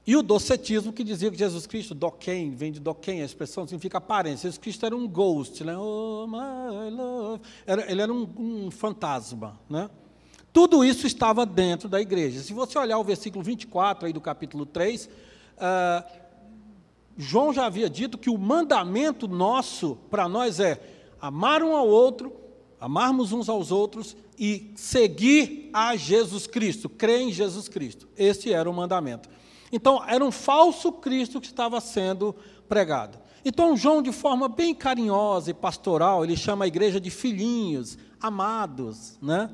E 0.06 0.16
o 0.16 0.24
docetismo, 0.24 0.92
que 0.92 1.04
dizia 1.04 1.30
que 1.30 1.38
Jesus 1.38 1.68
Cristo, 1.68 1.94
doquem, 1.94 2.52
vem 2.52 2.72
de 2.72 2.80
doquem, 2.80 3.22
a 3.22 3.26
expressão 3.26 3.68
significa 3.68 4.00
aparência. 4.00 4.48
Jesus 4.48 4.58
Cristo 4.58 4.86
era 4.86 4.96
um 4.96 5.08
ghost, 5.08 5.64
né? 5.64 5.78
oh, 5.78 6.26
my 6.28 6.90
love. 6.90 7.42
Era, 7.66 7.92
ele 7.92 8.02
era 8.02 8.12
um, 8.12 8.28
um 8.38 8.72
fantasma. 8.72 9.60
Né? 9.70 9.90
Tudo 10.54 10.84
isso 10.84 11.08
estava 11.08 11.46
dentro 11.46 11.88
da 11.88 12.02
igreja. 12.02 12.42
Se 12.42 12.54
você 12.54 12.78
olhar 12.78 12.98
o 12.98 13.04
versículo 13.04 13.44
24 13.44 14.08
aí 14.08 14.14
do 14.14 14.20
capítulo 14.20 14.66
3, 14.66 15.06
uh, 15.06 15.10
ah, 15.60 16.06
João 17.18 17.54
já 17.54 17.66
havia 17.66 17.90
dito 17.90 18.18
que 18.18 18.30
o 18.30 18.38
mandamento 18.38 19.28
nosso 19.28 19.98
para 20.10 20.28
nós 20.28 20.60
é 20.60 20.82
amar 21.22 21.64
um 21.64 21.76
ao 21.76 21.88
outro 21.88 22.42
amarmos 22.82 23.32
uns 23.32 23.48
aos 23.48 23.72
outros 23.72 24.18
e 24.40 24.72
seguir 24.76 25.70
a 25.72 25.96
Jesus 25.96 26.48
Cristo, 26.48 26.90
crer 26.90 27.22
em 27.22 27.32
Jesus 27.32 27.70
Cristo. 27.70 28.08
Este 28.18 28.52
era 28.52 28.68
o 28.68 28.74
mandamento. 28.74 29.30
Então, 29.72 30.04
era 30.06 30.26
um 30.26 30.32
falso 30.32 30.92
Cristo 30.92 31.40
que 31.40 31.46
estava 31.46 31.80
sendo 31.80 32.36
pregado. 32.68 33.20
Então, 33.46 33.78
João, 33.78 34.02
de 34.02 34.12
forma 34.12 34.50
bem 34.50 34.74
carinhosa 34.74 35.52
e 35.52 35.54
pastoral, 35.54 36.24
ele 36.24 36.36
chama 36.36 36.66
a 36.66 36.68
igreja 36.68 37.00
de 37.00 37.12
filhinhos, 37.12 38.00
amados, 38.20 39.18
né? 39.22 39.52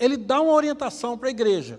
Ele 0.00 0.16
dá 0.16 0.40
uma 0.40 0.52
orientação 0.52 1.16
para 1.16 1.28
a 1.28 1.30
igreja. 1.30 1.78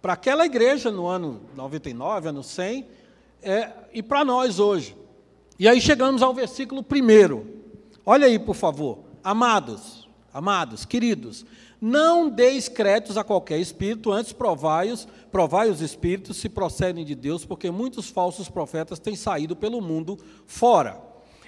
Para 0.00 0.12
aquela 0.12 0.46
igreja 0.46 0.90
no 0.90 1.06
ano 1.06 1.40
99, 1.56 2.28
ano 2.28 2.42
100, 2.42 2.86
é, 3.42 3.70
e 3.92 4.02
para 4.02 4.24
nós 4.24 4.58
hoje. 4.58 4.94
E 5.58 5.66
aí 5.66 5.80
chegamos 5.80 6.22
ao 6.22 6.32
versículo 6.32 6.82
primeiro. 6.82 7.46
Olha 8.04 8.26
aí, 8.26 8.38
por 8.38 8.54
favor. 8.54 8.98
Amados, 9.22 10.08
amados, 10.32 10.84
queridos, 10.84 11.44
não 11.80 12.28
deis 12.28 12.68
créditos 12.68 13.16
a 13.16 13.24
qualquer 13.24 13.58
espírito, 13.58 14.12
antes 14.12 14.32
provai-os, 14.32 15.08
provai 15.30 15.70
os 15.70 15.80
espíritos 15.80 16.36
se 16.36 16.48
procedem 16.48 17.04
de 17.04 17.14
Deus, 17.14 17.44
porque 17.44 17.70
muitos 17.70 18.08
falsos 18.08 18.48
profetas 18.48 18.98
têm 18.98 19.16
saído 19.16 19.56
pelo 19.56 19.80
mundo 19.80 20.18
fora. 20.46 21.00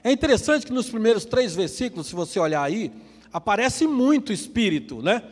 É 0.02 0.10
interessante 0.10 0.66
que 0.66 0.72
nos 0.72 0.88
primeiros 0.90 1.24
três 1.24 1.54
versículos, 1.54 2.06
se 2.06 2.14
você 2.14 2.40
olhar 2.40 2.62
aí, 2.62 2.92
aparece 3.32 3.86
muito 3.86 4.32
espírito, 4.32 5.02
né? 5.02 5.22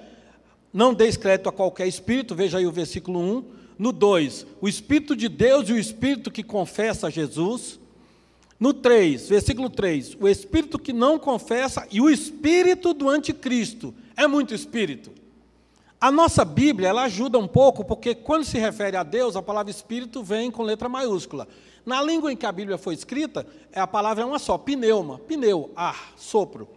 Não 0.73 0.95
deis 0.95 1.17
crédito 1.17 1.49
a 1.49 1.53
qualquer 1.53 1.87
espírito, 1.87 2.35
veja 2.35 2.59
aí 2.59 2.67
o 2.67 2.73
versículo 2.73 3.19
1. 3.19 3.45
No 3.79 3.93
2, 3.93 4.47
o 4.61 4.69
Espírito 4.69 5.17
de 5.17 5.27
Deus 5.27 5.69
e 5.71 5.73
o 5.73 5.79
Espírito 5.79 6.31
que 6.31 6.43
confessa 6.43 7.11
Jesus. 7.11 7.81
No 8.61 8.75
3, 8.75 9.27
versículo 9.31 9.71
3, 9.71 10.19
o 10.21 10.29
espírito 10.29 10.79
que 10.79 10.93
não 10.93 11.19
confessa 11.19 11.89
e 11.91 11.99
o 11.99 12.11
espírito 12.11 12.93
do 12.93 13.09
anticristo. 13.09 13.95
É 14.15 14.27
muito 14.27 14.55
espírito. 14.55 15.11
A 15.99 16.11
nossa 16.11 16.45
Bíblia, 16.45 16.89
ela 16.89 17.05
ajuda 17.05 17.39
um 17.39 17.49
pouco, 17.49 17.83
porque 17.83 18.15
quando 18.15 18.45
se 18.45 18.59
refere 18.59 18.99
a 18.99 19.03
Deus, 19.03 19.35
a 19.35 19.43
palavra 19.43 19.71
espírito 19.71 20.23
vem 20.23 20.51
com 20.51 20.63
letra 20.63 20.91
maiúscula. 20.91 21.49
Na 21.87 22.03
língua 22.03 22.31
em 22.31 22.37
que 22.37 22.45
a 22.45 22.53
Bíblia 22.53 22.77
foi 22.77 22.93
escrita, 22.93 23.47
a 23.75 23.87
palavra 23.87 24.25
é 24.25 24.27
uma 24.27 24.39
só, 24.39 24.59
pneuma, 24.59 25.19
pneu, 25.21 25.71
ar, 25.75 26.13
sopro. 26.17 26.69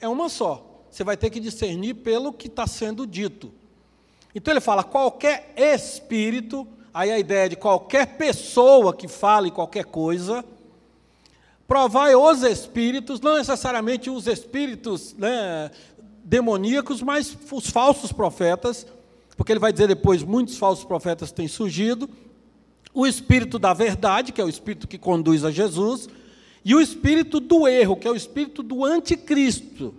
É 0.00 0.08
uma 0.08 0.30
só. 0.30 0.67
Você 0.90 1.04
vai 1.04 1.16
ter 1.16 1.30
que 1.30 1.40
discernir 1.40 1.94
pelo 1.94 2.32
que 2.32 2.46
está 2.46 2.66
sendo 2.66 3.06
dito. 3.06 3.52
Então 4.34 4.52
ele 4.52 4.60
fala 4.60 4.84
qualquer 4.84 5.52
espírito, 5.56 6.66
aí 6.92 7.10
a 7.10 7.18
ideia 7.18 7.48
de 7.48 7.56
qualquer 7.56 8.18
pessoa 8.18 8.94
que 8.94 9.08
fale 9.08 9.50
qualquer 9.50 9.84
coisa, 9.84 10.44
Provai 11.68 12.14
os 12.14 12.42
espíritos, 12.44 13.20
não 13.20 13.36
necessariamente 13.36 14.08
os 14.08 14.26
espíritos 14.26 15.14
né, 15.18 15.70
demoníacos, 16.24 17.02
mas 17.02 17.36
os 17.52 17.68
falsos 17.68 18.10
profetas, 18.10 18.86
porque 19.36 19.52
ele 19.52 19.60
vai 19.60 19.70
dizer 19.70 19.86
depois: 19.86 20.22
muitos 20.22 20.56
falsos 20.56 20.86
profetas 20.86 21.30
têm 21.30 21.46
surgido. 21.46 22.08
O 22.94 23.06
espírito 23.06 23.58
da 23.58 23.74
verdade, 23.74 24.32
que 24.32 24.40
é 24.40 24.44
o 24.44 24.48
espírito 24.48 24.88
que 24.88 24.96
conduz 24.96 25.44
a 25.44 25.50
Jesus, 25.50 26.08
e 26.64 26.74
o 26.74 26.80
espírito 26.80 27.38
do 27.38 27.68
erro, 27.68 27.96
que 27.96 28.08
é 28.08 28.10
o 28.10 28.16
espírito 28.16 28.62
do 28.62 28.82
anticristo. 28.82 29.94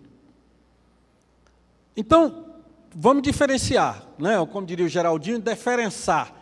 Então, 1.96 2.46
vamos 2.94 3.24
diferenciar, 3.24 4.08
né? 4.18 4.34
como 4.52 4.66
diria 4.66 4.86
o 4.86 4.90
Geraldinho, 4.90 5.40
diferenciar 5.40 6.34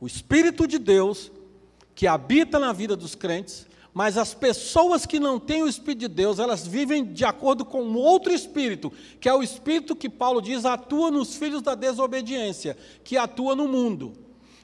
o 0.00 0.06
Espírito 0.06 0.66
de 0.66 0.78
Deus, 0.78 1.30
que 1.94 2.06
habita 2.06 2.58
na 2.58 2.72
vida 2.72 2.96
dos 2.96 3.14
crentes, 3.14 3.66
mas 3.92 4.18
as 4.18 4.34
pessoas 4.34 5.06
que 5.06 5.20
não 5.20 5.38
têm 5.38 5.62
o 5.62 5.68
Espírito 5.68 6.00
de 6.00 6.08
Deus, 6.08 6.40
elas 6.40 6.66
vivem 6.66 7.04
de 7.04 7.24
acordo 7.24 7.64
com 7.64 7.94
outro 7.94 8.32
Espírito, 8.32 8.92
que 9.20 9.28
é 9.28 9.34
o 9.34 9.42
Espírito 9.42 9.94
que 9.94 10.08
Paulo 10.08 10.42
diz 10.42 10.64
atua 10.64 11.12
nos 11.12 11.36
filhos 11.36 11.62
da 11.62 11.76
desobediência, 11.76 12.76
que 13.04 13.16
atua 13.16 13.54
no 13.54 13.68
mundo. 13.68 14.12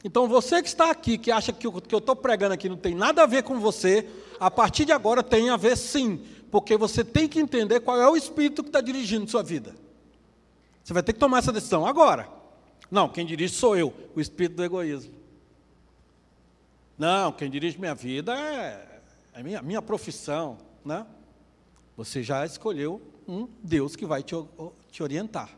Então 0.03 0.27
você 0.27 0.61
que 0.61 0.69
está 0.69 0.91
aqui, 0.91 1.17
que 1.17 1.31
acha 1.31 1.53
que 1.53 1.69
o 1.69 1.73
que 1.81 1.95
eu 1.95 2.01
estou 2.01 2.17
pregando 2.17 2.55
aqui 2.55 2.69
não 2.69 2.77
tem 2.77 2.95
nada 2.95 3.23
a 3.23 3.27
ver 3.27 3.45
com 3.45 3.61
você, 3.61 4.09
a 4.41 4.51
partir 4.51 4.85
de 4.85 4.93
agora 4.93 5.23
tem 5.23 5.49
a 5.49 5.57
ver 5.57 5.77
sim, 5.77 6.21
porque 6.51 6.77
você 6.77 7.05
tem 7.05 7.29
que 7.29 7.39
entender 7.39 7.81
qual 7.81 8.01
é 8.01 8.09
o 8.09 8.17
Espírito 8.17 8.65
que 8.65 8.69
está 8.69 8.81
dirigindo 8.81 9.31
sua 9.31 9.45
vida. 9.45 9.77
Você 10.83 10.93
vai 10.93 11.03
ter 11.03 11.13
que 11.13 11.19
tomar 11.19 11.39
essa 11.39 11.53
decisão 11.53 11.87
agora. 11.87 12.29
Não, 12.91 13.09
quem 13.09 13.25
dirige 13.25 13.55
sou 13.55 13.77
eu, 13.77 13.95
o 14.15 14.21
Espírito 14.21 14.57
do 14.57 14.65
egoísmo. 14.65 15.13
Não, 16.99 17.33
quem 17.33 17.51
dirige 17.51 17.79
minha 17.79 17.95
vida 17.95 18.35
é 18.35 19.01
a 19.35 19.43
minha, 19.43 19.63
minha 19.63 19.81
profissão, 19.81 20.59
né? 20.85 21.07
Você 21.97 22.23
já 22.23 22.45
escolheu 22.45 23.01
um 23.27 23.49
Deus 23.63 23.95
que 23.95 24.05
vai 24.05 24.23
te, 24.23 24.35
te 24.91 25.03
orientar. 25.03 25.51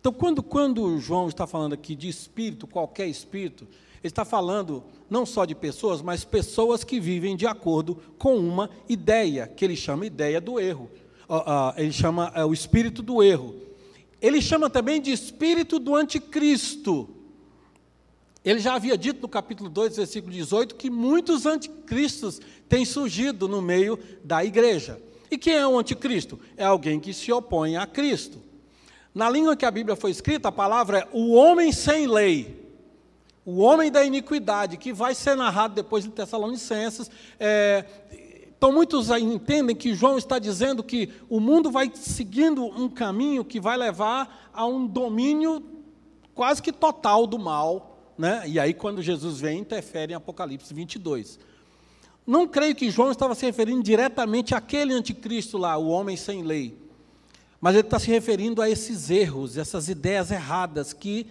Então, 0.00 0.12
quando, 0.12 0.42
quando 0.42 0.98
João 1.00 1.28
está 1.28 1.46
falando 1.46 1.72
aqui 1.72 1.96
de 1.96 2.08
espírito, 2.08 2.66
qualquer 2.66 3.08
espírito, 3.08 3.64
ele 3.64 4.12
está 4.12 4.24
falando 4.24 4.84
não 5.10 5.26
só 5.26 5.44
de 5.44 5.54
pessoas, 5.54 6.00
mas 6.00 6.24
pessoas 6.24 6.84
que 6.84 7.00
vivem 7.00 7.36
de 7.36 7.46
acordo 7.46 7.96
com 8.18 8.36
uma 8.36 8.70
ideia, 8.88 9.48
que 9.48 9.64
ele 9.64 9.74
chama 9.74 10.06
ideia 10.06 10.40
do 10.40 10.60
erro. 10.60 10.88
ele 11.76 11.92
chama 11.92 12.30
é, 12.34 12.44
o 12.44 12.52
espírito 12.52 13.02
do 13.02 13.22
erro. 13.22 13.65
Ele 14.20 14.40
chama 14.40 14.70
também 14.70 15.00
de 15.00 15.12
espírito 15.12 15.78
do 15.78 15.94
anticristo. 15.94 17.08
Ele 18.44 18.60
já 18.60 18.74
havia 18.74 18.96
dito 18.96 19.20
no 19.20 19.28
capítulo 19.28 19.68
2, 19.68 19.96
versículo 19.96 20.32
18, 20.32 20.76
que 20.76 20.88
muitos 20.88 21.46
anticristos 21.46 22.40
têm 22.68 22.84
surgido 22.84 23.48
no 23.48 23.60
meio 23.60 23.98
da 24.22 24.44
igreja. 24.44 25.00
E 25.30 25.36
quem 25.36 25.54
é 25.54 25.66
o 25.66 25.78
anticristo? 25.78 26.38
É 26.56 26.64
alguém 26.64 27.00
que 27.00 27.12
se 27.12 27.32
opõe 27.32 27.76
a 27.76 27.86
Cristo. 27.86 28.38
Na 29.12 29.28
língua 29.28 29.56
que 29.56 29.64
a 29.64 29.70
Bíblia 29.70 29.96
foi 29.96 30.10
escrita, 30.10 30.48
a 30.48 30.52
palavra 30.52 30.98
é 30.98 31.08
o 31.12 31.32
homem 31.32 31.72
sem 31.72 32.06
lei, 32.06 32.64
o 33.44 33.58
homem 33.58 33.90
da 33.90 34.04
iniquidade, 34.04 34.76
que 34.76 34.92
vai 34.92 35.14
ser 35.14 35.36
narrado 35.36 35.74
depois 35.74 36.04
em 36.04 36.10
Tessalonicenses. 36.10 37.10
É, 37.40 37.84
então, 38.56 38.72
muitos 38.72 39.10
entendem 39.10 39.76
que 39.76 39.94
João 39.94 40.16
está 40.16 40.38
dizendo 40.38 40.82
que 40.82 41.10
o 41.28 41.38
mundo 41.38 41.70
vai 41.70 41.90
seguindo 41.94 42.64
um 42.64 42.88
caminho 42.88 43.44
que 43.44 43.60
vai 43.60 43.76
levar 43.76 44.50
a 44.52 44.64
um 44.64 44.86
domínio 44.86 45.62
quase 46.34 46.62
que 46.62 46.72
total 46.72 47.26
do 47.26 47.38
mal, 47.38 48.12
né? 48.16 48.44
e 48.46 48.58
aí 48.58 48.72
quando 48.72 49.02
Jesus 49.02 49.40
vem, 49.40 49.58
interfere 49.58 50.12
em 50.12 50.16
Apocalipse 50.16 50.72
22. 50.72 51.38
Não 52.26 52.48
creio 52.48 52.74
que 52.74 52.90
João 52.90 53.10
estava 53.10 53.34
se 53.34 53.44
referindo 53.44 53.82
diretamente 53.82 54.54
àquele 54.54 54.94
anticristo 54.94 55.58
lá, 55.58 55.76
o 55.76 55.88
homem 55.88 56.16
sem 56.16 56.42
lei. 56.42 56.76
Mas 57.60 57.74
ele 57.74 57.86
está 57.86 57.98
se 57.98 58.08
referindo 58.08 58.60
a 58.62 58.68
esses 58.68 59.10
erros, 59.10 59.56
essas 59.56 59.88
ideias 59.88 60.30
erradas 60.30 60.92
que 60.92 61.26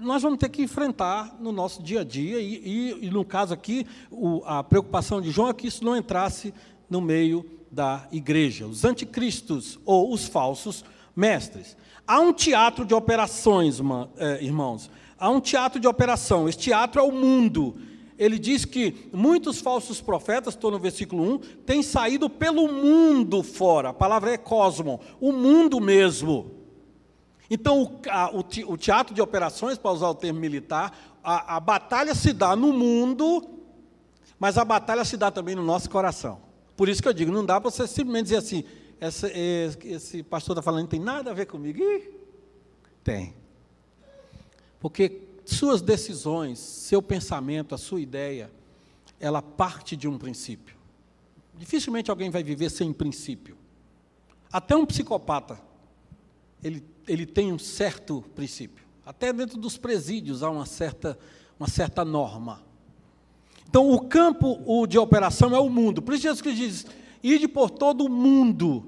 nós 0.00 0.22
vamos 0.22 0.38
ter 0.38 0.48
que 0.48 0.62
enfrentar 0.62 1.36
no 1.40 1.52
nosso 1.52 1.82
dia 1.82 2.00
a 2.00 2.04
dia. 2.04 2.40
E, 2.40 2.54
e, 2.54 3.06
e 3.06 3.10
no 3.10 3.24
caso 3.24 3.54
aqui, 3.54 3.86
o, 4.10 4.42
a 4.44 4.62
preocupação 4.62 5.20
de 5.20 5.30
João 5.30 5.48
é 5.48 5.54
que 5.54 5.66
isso 5.66 5.84
não 5.84 5.96
entrasse 5.96 6.52
no 6.88 7.00
meio 7.00 7.44
da 7.70 8.06
igreja. 8.12 8.66
Os 8.66 8.84
anticristos 8.84 9.78
ou 9.84 10.12
os 10.12 10.26
falsos 10.26 10.84
mestres. 11.14 11.76
Há 12.06 12.20
um 12.20 12.32
teatro 12.32 12.84
de 12.84 12.94
operações, 12.94 13.80
eh, 14.18 14.44
irmãos 14.44 14.90
há 15.18 15.30
um 15.30 15.40
teatro 15.40 15.80
de 15.80 15.88
operação. 15.88 16.48
Esse 16.48 16.58
teatro 16.58 17.00
é 17.00 17.04
o 17.04 17.12
mundo. 17.12 17.76
Ele 18.18 18.38
diz 18.38 18.64
que 18.64 19.08
muitos 19.12 19.60
falsos 19.60 20.00
profetas, 20.00 20.54
estou 20.54 20.70
no 20.70 20.78
versículo 20.78 21.34
1, 21.34 21.38
têm 21.66 21.82
saído 21.82 22.30
pelo 22.30 22.66
mundo 22.68 23.42
fora. 23.42 23.90
A 23.90 23.94
palavra 23.94 24.32
é 24.32 24.38
cosmo, 24.38 25.00
o 25.20 25.32
mundo 25.32 25.80
mesmo. 25.80 26.55
Então, 27.50 28.00
o, 28.32 28.72
o 28.72 28.76
teatro 28.76 29.14
de 29.14 29.22
operações, 29.22 29.78
para 29.78 29.92
usar 29.92 30.08
o 30.08 30.14
termo 30.14 30.40
militar, 30.40 31.16
a, 31.22 31.56
a 31.56 31.60
batalha 31.60 32.14
se 32.14 32.32
dá 32.32 32.56
no 32.56 32.72
mundo, 32.72 33.48
mas 34.38 34.58
a 34.58 34.64
batalha 34.64 35.04
se 35.04 35.16
dá 35.16 35.30
também 35.30 35.54
no 35.54 35.62
nosso 35.62 35.88
coração. 35.88 36.40
Por 36.76 36.88
isso 36.88 37.00
que 37.00 37.08
eu 37.08 37.12
digo, 37.12 37.32
não 37.32 37.44
dá 37.44 37.60
para 37.60 37.70
você 37.70 37.86
simplesmente 37.86 38.24
dizer 38.24 38.36
assim, 38.36 38.64
esse, 39.00 39.26
esse 39.84 40.22
pastor 40.22 40.54
está 40.54 40.62
falando, 40.62 40.82
não 40.82 40.88
tem 40.88 41.00
nada 41.00 41.30
a 41.30 41.34
ver 41.34 41.46
comigo. 41.46 41.78
Ih, 41.78 42.10
tem. 43.02 43.34
Porque 44.80 45.22
suas 45.44 45.80
decisões, 45.80 46.58
seu 46.58 47.00
pensamento, 47.00 47.74
a 47.74 47.78
sua 47.78 48.00
ideia, 48.00 48.50
ela 49.20 49.40
parte 49.40 49.96
de 49.96 50.08
um 50.08 50.18
princípio. 50.18 50.76
Dificilmente 51.54 52.10
alguém 52.10 52.30
vai 52.30 52.42
viver 52.42 52.70
sem 52.70 52.92
princípio. 52.92 53.56
Até 54.52 54.76
um 54.76 54.84
psicopata, 54.84 55.58
ele, 56.62 56.84
ele 57.06 57.26
tem 57.26 57.52
um 57.52 57.58
certo 57.58 58.24
princípio. 58.34 58.84
Até 59.04 59.32
dentro 59.32 59.58
dos 59.58 59.76
presídios 59.76 60.42
há 60.42 60.50
uma 60.50 60.66
certa, 60.66 61.18
uma 61.58 61.68
certa 61.68 62.04
norma. 62.04 62.62
Então, 63.68 63.90
o 63.90 64.00
campo 64.00 64.60
o 64.66 64.86
de 64.86 64.98
operação 64.98 65.54
é 65.54 65.60
o 65.60 65.68
mundo. 65.68 66.02
Por 66.02 66.14
isso, 66.14 66.24
Jesus 66.24 66.56
diz: 66.56 66.86
ide 67.22 67.46
por 67.46 67.70
todo 67.70 68.04
o 68.04 68.08
mundo. 68.08 68.84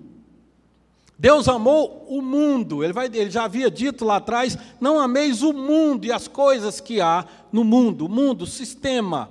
Deus 1.19 1.49
amou 1.49 2.07
o 2.09 2.23
mundo. 2.23 2.85
Ele, 2.85 2.93
vai, 2.93 3.07
ele 3.07 3.31
já 3.31 3.45
havia 3.45 3.71
dito 3.71 4.05
lá 4.05 4.17
atrás: 4.17 4.57
não 4.81 4.99
ameis 4.99 5.43
o 5.43 5.53
mundo 5.53 6.05
e 6.05 6.13
as 6.13 6.29
coisas 6.29 6.81
que 6.81 7.01
há 7.01 7.27
no 7.53 7.65
mundo. 7.65 8.07
O 8.07 8.09
mundo, 8.09 8.43
o 8.43 8.47
sistema. 8.47 9.31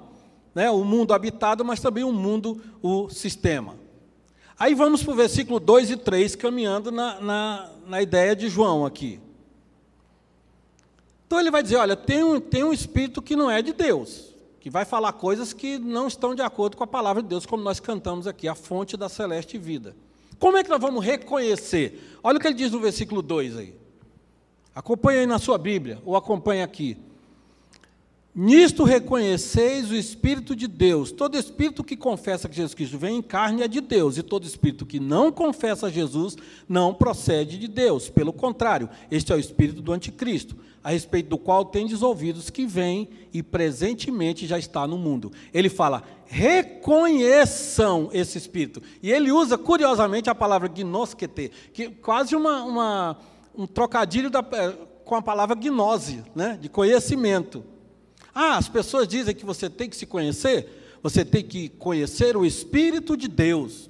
Né? 0.53 0.69
O 0.69 0.83
mundo 0.83 1.13
habitado, 1.13 1.63
mas 1.63 1.79
também 1.79 2.03
o 2.03 2.11
mundo, 2.11 2.61
o 2.81 3.09
sistema. 3.09 3.75
Aí 4.59 4.73
vamos 4.73 5.03
para 5.03 5.13
o 5.13 5.15
versículo 5.15 5.59
2 5.59 5.91
e 5.91 5.97
3, 5.97 6.35
caminhando 6.35 6.91
na, 6.91 7.21
na, 7.21 7.69
na 7.87 8.01
ideia 8.01 8.35
de 8.35 8.49
João 8.49 8.85
aqui. 8.85 9.19
Então 11.25 11.39
ele 11.39 11.51
vai 11.51 11.63
dizer: 11.63 11.77
olha, 11.77 11.95
tem 11.95 12.23
um, 12.23 12.39
tem 12.39 12.63
um 12.63 12.73
espírito 12.73 13.21
que 13.21 13.35
não 13.35 13.49
é 13.49 13.61
de 13.61 13.73
Deus 13.73 14.27
que 14.67 14.69
vai 14.69 14.83
falar 14.83 15.13
coisas 15.13 15.53
que 15.53 15.79
não 15.79 16.09
estão 16.09 16.35
de 16.35 16.41
acordo 16.41 16.75
com 16.75 16.83
a 16.83 16.87
palavra 16.87 17.23
de 17.23 17.29
Deus, 17.29 17.45
como 17.45 17.63
nós 17.63 17.79
cantamos 17.79 18.27
aqui, 18.27 18.49
a 18.49 18.53
fonte 18.53 18.97
da 18.97 19.07
celeste 19.07 19.57
vida. 19.57 19.95
Como 20.39 20.57
é 20.57 20.63
que 20.63 20.69
nós 20.69 20.81
vamos 20.81 21.05
reconhecer? 21.05 22.17
Olha 22.21 22.37
o 22.37 22.41
que 22.41 22.47
ele 22.47 22.53
diz 22.53 22.73
no 22.73 22.81
versículo 22.81 23.21
2 23.21 23.55
aí. 23.55 23.73
Acompanha 24.75 25.21
aí 25.21 25.25
na 25.25 25.39
sua 25.39 25.57
Bíblia, 25.57 26.01
ou 26.03 26.17
acompanha 26.17 26.65
aqui. 26.65 26.97
Nisto 28.39 28.83
reconheceis 28.83 29.89
o 29.89 29.95
Espírito 29.95 30.55
de 30.55 30.67
Deus. 30.67 31.11
Todo 31.11 31.35
espírito 31.35 31.83
que 31.83 31.97
confessa 31.97 32.47
que 32.47 32.55
Jesus 32.55 32.75
Cristo 32.75 32.95
vem 32.95 33.17
em 33.17 33.21
carne 33.23 33.63
é 33.63 33.67
de 33.67 33.81
Deus, 33.81 34.15
e 34.15 34.21
todo 34.21 34.45
espírito 34.45 34.85
que 34.85 34.99
não 34.99 35.31
confessa 35.31 35.89
Jesus 35.89 36.37
não 36.69 36.93
procede 36.93 37.57
de 37.57 37.67
Deus. 37.67 38.11
Pelo 38.11 38.31
contrário, 38.31 38.87
este 39.09 39.31
é 39.31 39.35
o 39.35 39.39
espírito 39.39 39.81
do 39.81 39.91
anticristo, 39.91 40.55
a 40.83 40.91
respeito 40.91 41.29
do 41.29 41.37
qual 41.39 41.65
tendes 41.65 42.03
ouvidos 42.03 42.51
que 42.51 42.67
vem 42.67 43.09
e 43.33 43.41
presentemente 43.41 44.45
já 44.45 44.59
está 44.59 44.85
no 44.85 44.99
mundo. 44.99 45.31
Ele 45.51 45.67
fala: 45.67 46.03
reconheçam 46.27 48.11
esse 48.13 48.37
espírito. 48.37 48.83
E 49.01 49.11
ele 49.11 49.31
usa, 49.31 49.57
curiosamente, 49.57 50.29
a 50.29 50.35
palavra 50.35 50.67
gnoskete, 50.67 51.51
que 51.73 51.83
é 51.85 51.89
quase 51.89 52.35
uma, 52.35 52.63
uma 52.63 53.17
um 53.57 53.65
trocadilho 53.65 54.29
da, 54.29 54.45
eh, 54.51 54.77
com 55.03 55.15
a 55.15 55.23
palavra 55.23 55.55
gnose, 55.55 56.23
né, 56.35 56.55
de 56.61 56.69
conhecimento. 56.69 57.63
Ah, 58.39 58.57
as 58.57 58.69
pessoas 58.69 59.07
dizem 59.07 59.33
que 59.33 59.43
você 59.43 59.67
tem 59.67 59.89
que 59.89 59.95
se 59.95 60.05
conhecer, 60.05 60.99
você 61.01 61.25
tem 61.25 61.43
que 61.43 61.69
conhecer 61.69 62.37
o 62.37 62.45
Espírito 62.45 63.17
de 63.17 63.27
Deus. 63.27 63.89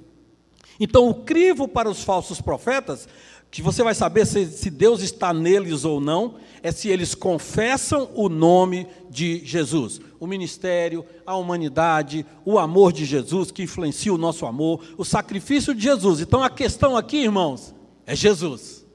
Então, 0.79 1.09
o 1.09 1.13
crivo 1.13 1.67
para 1.67 1.89
os 1.89 2.01
falsos 2.01 2.39
profetas, 2.39 3.09
que 3.51 3.61
você 3.61 3.83
vai 3.83 3.93
saber 3.93 4.25
se, 4.25 4.45
se 4.45 4.69
Deus 4.69 5.01
está 5.01 5.33
neles 5.33 5.83
ou 5.83 5.99
não, 5.99 6.35
é 6.63 6.71
se 6.71 6.87
eles 6.87 7.13
confessam 7.13 8.09
o 8.15 8.29
nome 8.29 8.87
de 9.09 9.45
Jesus. 9.45 9.99
O 10.17 10.25
ministério, 10.25 11.05
a 11.25 11.35
humanidade, 11.35 12.25
o 12.45 12.57
amor 12.57 12.93
de 12.93 13.03
Jesus, 13.03 13.51
que 13.51 13.63
influencia 13.63 14.13
o 14.13 14.17
nosso 14.17 14.45
amor, 14.45 14.81
o 14.97 15.03
sacrifício 15.03 15.75
de 15.75 15.83
Jesus. 15.83 16.21
Então, 16.21 16.41
a 16.41 16.49
questão 16.49 16.95
aqui, 16.95 17.17
irmãos, 17.17 17.75
é 18.05 18.15
Jesus. 18.15 18.85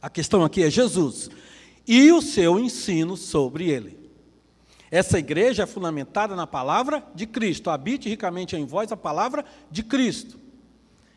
A 0.00 0.08
questão 0.08 0.44
aqui 0.44 0.62
é 0.62 0.70
Jesus 0.70 1.28
e 1.84 2.12
o 2.12 2.22
seu 2.22 2.60
ensino 2.60 3.16
sobre 3.16 3.68
ele. 3.68 4.01
Essa 4.92 5.18
igreja 5.18 5.62
é 5.62 5.66
fundamentada 5.66 6.36
na 6.36 6.46
palavra 6.46 7.02
de 7.14 7.26
Cristo. 7.26 7.70
Habite 7.70 8.10
ricamente 8.10 8.54
em 8.54 8.66
vós 8.66 8.92
a 8.92 8.96
palavra 8.96 9.42
de 9.70 9.82
Cristo. 9.82 10.38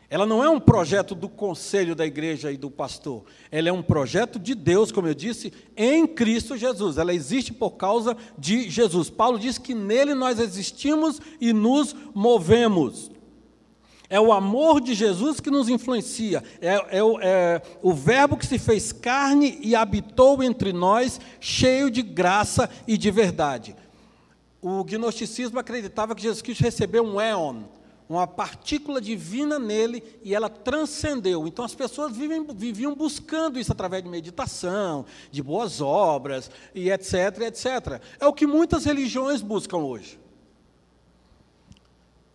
Ela 0.08 0.24
não 0.24 0.42
é 0.42 0.48
um 0.48 0.58
projeto 0.58 1.14
do 1.14 1.28
conselho 1.28 1.94
da 1.94 2.06
igreja 2.06 2.50
e 2.50 2.56
do 2.56 2.70
pastor. 2.70 3.24
Ela 3.50 3.68
é 3.68 3.72
um 3.72 3.82
projeto 3.82 4.38
de 4.38 4.54
Deus, 4.54 4.90
como 4.90 5.08
eu 5.08 5.14
disse, 5.14 5.52
em 5.76 6.06
Cristo 6.06 6.56
Jesus. 6.56 6.96
Ela 6.96 7.12
existe 7.12 7.52
por 7.52 7.72
causa 7.72 8.16
de 8.38 8.70
Jesus. 8.70 9.10
Paulo 9.10 9.38
diz 9.38 9.58
que 9.58 9.74
nele 9.74 10.14
nós 10.14 10.38
existimos 10.40 11.20
e 11.38 11.52
nos 11.52 11.94
movemos. 12.14 13.10
É 14.08 14.20
o 14.20 14.32
amor 14.32 14.80
de 14.80 14.94
Jesus 14.94 15.40
que 15.40 15.50
nos 15.50 15.68
influencia. 15.68 16.42
É, 16.60 16.98
é, 16.98 17.02
o, 17.02 17.20
é, 17.20 17.60
o 17.82 17.92
Verbo 17.92 18.36
que 18.36 18.46
se 18.46 18.58
fez 18.58 18.92
carne 18.92 19.58
e 19.60 19.74
habitou 19.74 20.42
entre 20.42 20.72
nós, 20.72 21.20
cheio 21.40 21.90
de 21.90 22.02
graça 22.02 22.70
e 22.86 22.96
de 22.96 23.10
verdade. 23.10 23.74
O 24.62 24.84
gnosticismo 24.84 25.58
acreditava 25.58 26.14
que 26.14 26.22
Jesus 26.22 26.42
Cristo 26.42 26.62
recebeu 26.62 27.04
um 27.04 27.20
éon, 27.20 27.62
uma 28.08 28.26
partícula 28.26 29.00
divina 29.00 29.58
nele 29.58 30.02
e 30.22 30.34
ela 30.34 30.48
transcendeu. 30.48 31.46
Então 31.46 31.64
as 31.64 31.74
pessoas 31.74 32.16
vivem, 32.16 32.46
viviam 32.54 32.94
buscando 32.94 33.58
isso 33.58 33.72
através 33.72 34.02
de 34.04 34.08
meditação, 34.08 35.04
de 35.30 35.42
boas 35.42 35.80
obras 35.80 36.50
e 36.74 36.90
etc, 36.90 37.40
etc. 37.42 38.00
É 38.20 38.26
o 38.26 38.32
que 38.32 38.46
muitas 38.46 38.84
religiões 38.84 39.42
buscam 39.42 39.78
hoje. 39.78 40.18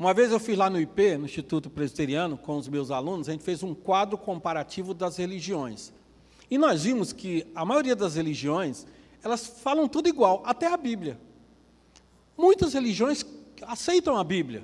Uma 0.02 0.16
vez 0.16 0.32
eu 0.32 0.40
fiz 0.40 0.58
lá 0.58 0.68
no 0.68 0.82
IP, 0.82 1.16
no 1.16 1.26
Instituto 1.26 1.70
Presbiteriano, 1.70 2.36
com 2.36 2.58
os 2.58 2.68
meus 2.68 2.90
alunos, 2.90 3.30
a 3.30 3.34
gente 3.34 3.44
fez 3.44 3.62
um 3.62 3.76
quadro 3.76 4.18
comparativo 4.18 4.96
das 4.96 5.18
religiões. 5.18 5.94
E 6.50 6.58
nós 6.58 6.86
vimos 6.86 7.14
que 7.14 7.46
a 7.54 7.64
maioria 7.64 7.96
das 7.96 8.16
religiões, 8.16 8.88
elas 9.24 9.46
falam 9.46 9.88
tudo 9.88 10.10
igual, 10.10 10.42
até 10.44 10.66
a 10.66 10.76
Bíblia. 10.76 11.20
Muitas 12.36 12.74
religiões 12.74 13.24
aceitam 13.62 14.18
a 14.18 14.24
Bíblia. 14.24 14.64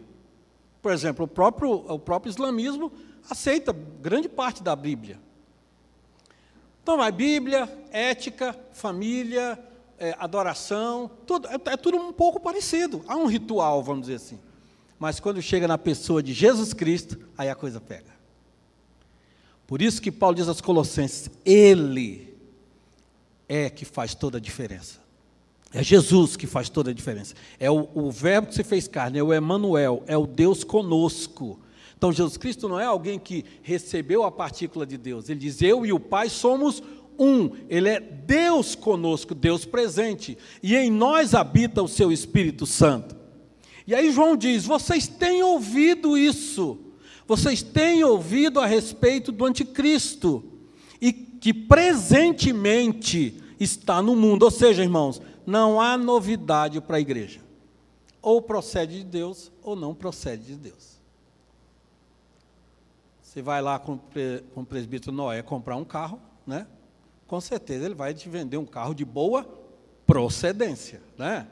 Por 0.81 0.91
exemplo, 0.91 1.25
o 1.25 1.27
próprio, 1.27 1.69
o 1.69 1.99
próprio 1.99 2.31
islamismo 2.31 2.91
aceita 3.29 3.71
grande 4.01 4.27
parte 4.27 4.63
da 4.63 4.75
Bíblia. 4.75 5.19
Então, 6.81 6.99
a 6.99 7.11
Bíblia, 7.11 7.71
ética, 7.91 8.59
família, 8.73 9.63
é, 9.99 10.15
adoração, 10.17 11.11
tudo, 11.27 11.47
é, 11.47 11.73
é 11.73 11.77
tudo 11.77 11.95
um 11.95 12.11
pouco 12.11 12.39
parecido. 12.39 13.05
Há 13.07 13.15
um 13.15 13.27
ritual, 13.27 13.83
vamos 13.83 14.07
dizer 14.07 14.15
assim. 14.15 14.47
Mas 14.99 15.19
quando 15.19 15.41
chega 15.41 15.67
na 15.67 15.77
pessoa 15.77 16.23
de 16.23 16.33
Jesus 16.33 16.73
Cristo, 16.73 17.17
aí 17.37 17.49
a 17.49 17.55
coisa 17.55 17.79
pega. 17.79 18.17
Por 19.67 19.81
isso 19.81 20.01
que 20.01 20.11
Paulo 20.11 20.35
diz 20.35 20.47
aos 20.47 20.61
Colossenses: 20.61 21.29
Ele 21.45 22.35
é 23.47 23.69
que 23.69 23.85
faz 23.85 24.15
toda 24.15 24.37
a 24.37 24.41
diferença. 24.41 25.05
É 25.73 25.83
Jesus 25.83 26.35
que 26.35 26.47
faz 26.47 26.69
toda 26.69 26.91
a 26.91 26.93
diferença. 26.93 27.35
É 27.59 27.69
o, 27.69 27.89
o 27.93 28.09
Verbo 28.09 28.47
que 28.47 28.55
se 28.55 28.63
fez 28.63 28.87
carne, 28.87 29.19
é 29.19 29.23
o 29.23 29.33
Emmanuel, 29.33 30.03
é 30.07 30.17
o 30.17 30.25
Deus 30.25 30.63
conosco. 30.63 31.59
Então 31.97 32.13
Jesus 32.13 32.37
Cristo 32.37 32.69
não 32.69 32.79
é 32.79 32.85
alguém 32.85 33.19
que 33.19 33.43
recebeu 33.61 34.23
a 34.23 34.31
partícula 34.31 34.85
de 34.85 34.97
Deus. 34.97 35.29
Ele 35.29 35.39
diz: 35.39 35.61
Eu 35.61 35.85
e 35.85 35.91
o 35.91 35.99
Pai 35.99 36.29
somos 36.29 36.81
um. 37.19 37.51
Ele 37.67 37.89
é 37.89 37.99
Deus 37.99 38.75
conosco, 38.75 39.35
Deus 39.35 39.65
presente. 39.65 40.37
E 40.63 40.75
em 40.75 40.89
nós 40.89 41.33
habita 41.33 41.83
o 41.83 41.87
seu 41.87 42.11
Espírito 42.11 42.65
Santo. 42.65 43.15
E 43.87 43.95
aí 43.95 44.11
João 44.11 44.35
diz: 44.35 44.65
vocês 44.65 45.07
têm 45.07 45.41
ouvido 45.41 46.17
isso, 46.17 46.77
vocês 47.25 47.63
têm 47.63 48.03
ouvido 48.03 48.59
a 48.59 48.65
respeito 48.65 49.31
do 49.31 49.45
anticristo, 49.45 50.43
e 50.99 51.13
que 51.13 51.53
presentemente 51.53 53.41
está 53.57 54.01
no 54.01 54.15
mundo. 54.15 54.43
Ou 54.43 54.51
seja, 54.51 54.83
irmãos, 54.83 55.21
não 55.45 55.79
há 55.79 55.97
novidade 55.97 56.81
para 56.81 56.97
a 56.97 56.99
igreja. 56.99 57.39
Ou 58.21 58.41
procede 58.41 58.97
de 58.97 59.05
Deus, 59.05 59.51
ou 59.63 59.75
não 59.75 59.95
procede 59.95 60.43
de 60.43 60.55
Deus. 60.55 60.97
Você 63.21 63.41
vai 63.41 63.61
lá 63.61 63.79
com 63.79 63.99
o 64.55 64.65
presbítero 64.65 65.15
Noé 65.15 65.41
comprar 65.41 65.77
um 65.77 65.85
carro, 65.85 66.19
né? 66.45 66.67
Com 67.27 67.39
certeza 67.39 67.85
ele 67.85 67.93
vai 67.93 68.13
te 68.13 68.27
vender 68.27 68.57
um 68.57 68.65
carro 68.65 68.93
de 68.93 69.05
boa 69.05 69.47
procedência, 70.05 71.01
né? 71.17 71.47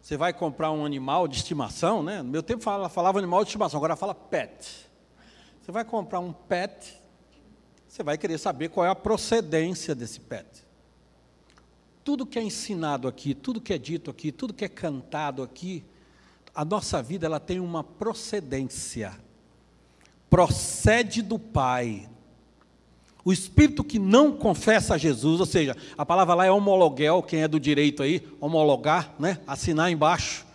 Você 0.00 0.16
vai 0.16 0.32
comprar 0.32 0.70
um 0.70 0.84
animal 0.84 1.28
de 1.28 1.36
estimação, 1.36 2.02
né? 2.02 2.22
No 2.22 2.30
meu 2.30 2.42
tempo 2.42 2.62
falava, 2.62 2.88
falava 2.88 3.18
animal 3.18 3.42
de 3.44 3.48
estimação, 3.48 3.78
agora 3.78 3.96
fala 3.96 4.14
pet. 4.14 4.88
Você 5.60 5.72
vai 5.72 5.84
comprar 5.84 6.20
um 6.20 6.32
pet, 6.32 6.98
você 7.86 8.02
vai 8.02 8.16
querer 8.16 8.38
saber 8.38 8.70
qual 8.70 8.86
é 8.86 8.88
a 8.88 8.94
procedência 8.94 9.94
desse 9.94 10.20
pet. 10.20 10.66
Tudo 12.02 12.24
que 12.24 12.38
é 12.38 12.42
ensinado 12.42 13.06
aqui, 13.06 13.34
tudo 13.34 13.60
que 13.60 13.72
é 13.72 13.78
dito 13.78 14.10
aqui, 14.10 14.32
tudo 14.32 14.54
que 14.54 14.64
é 14.64 14.68
cantado 14.68 15.42
aqui, 15.42 15.84
a 16.54 16.64
nossa 16.64 17.02
vida 17.02 17.26
ela 17.26 17.38
tem 17.38 17.60
uma 17.60 17.84
procedência. 17.84 19.18
Procede 20.30 21.22
do 21.22 21.38
Pai, 21.38 22.08
o 23.24 23.32
espírito 23.32 23.84
que 23.84 23.98
não 23.98 24.32
confessa 24.32 24.94
a 24.94 24.98
Jesus, 24.98 25.40
ou 25.40 25.46
seja, 25.46 25.76
a 25.96 26.06
palavra 26.06 26.34
lá 26.34 26.46
é 26.46 26.50
homologuel, 26.50 27.22
quem 27.22 27.42
é 27.42 27.48
do 27.48 27.60
direito 27.60 28.02
aí, 28.02 28.22
homologar, 28.40 29.14
né? 29.18 29.38
assinar 29.46 29.90
embaixo. 29.90 30.46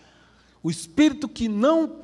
O 0.61 0.71
espírito 0.71 1.27
que 1.27 1.47
não 1.47 1.97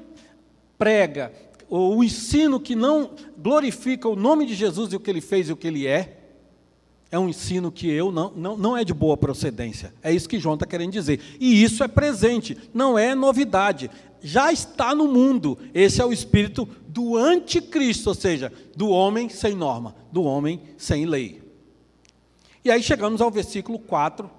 prega, 0.77 1.31
ou 1.69 1.97
o 1.97 2.03
ensino 2.03 2.59
que 2.59 2.75
não 2.75 3.11
glorifica 3.37 4.07
o 4.07 4.15
nome 4.15 4.45
de 4.45 4.53
Jesus 4.53 4.91
e 4.91 4.95
o 4.95 4.99
que 4.99 5.09
ele 5.09 5.21
fez 5.21 5.49
e 5.49 5.53
o 5.53 5.57
que 5.57 5.67
ele 5.67 5.87
é, 5.87 6.17
é 7.11 7.17
um 7.17 7.27
ensino 7.27 7.71
que 7.71 7.89
eu 7.89 8.11
não, 8.11 8.31
não, 8.35 8.57
não 8.57 8.77
é 8.77 8.83
de 8.83 8.93
boa 8.93 9.17
procedência. 9.17 9.93
É 10.03 10.13
isso 10.13 10.29
que 10.29 10.39
João 10.39 10.53
está 10.53 10.65
querendo 10.65 10.91
dizer. 10.91 11.19
E 11.39 11.63
isso 11.63 11.83
é 11.83 11.87
presente, 11.87 12.55
não 12.73 12.97
é 12.97 13.15
novidade. 13.15 13.89
Já 14.21 14.51
está 14.51 14.93
no 14.93 15.07
mundo. 15.07 15.57
Esse 15.73 16.01
é 16.01 16.05
o 16.05 16.13
espírito 16.13 16.67
do 16.87 17.17
anticristo, 17.17 18.09
ou 18.09 18.15
seja, 18.15 18.51
do 18.75 18.89
homem 18.89 19.29
sem 19.29 19.55
norma, 19.55 19.95
do 20.11 20.23
homem 20.23 20.61
sem 20.77 21.05
lei. 21.05 21.41
E 22.63 22.71
aí 22.71 22.83
chegamos 22.83 23.21
ao 23.21 23.31
versículo 23.31 23.79
4, 23.79 24.29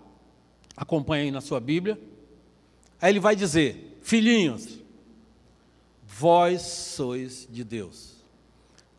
acompanha 0.76 1.24
aí 1.24 1.30
na 1.30 1.40
sua 1.40 1.60
Bíblia. 1.60 1.98
Aí 3.00 3.12
ele 3.12 3.20
vai 3.20 3.34
dizer: 3.34 3.98
Filhinhos, 4.02 4.80
vós 6.06 6.62
sois 6.62 7.48
de 7.50 7.64
Deus 7.64 8.16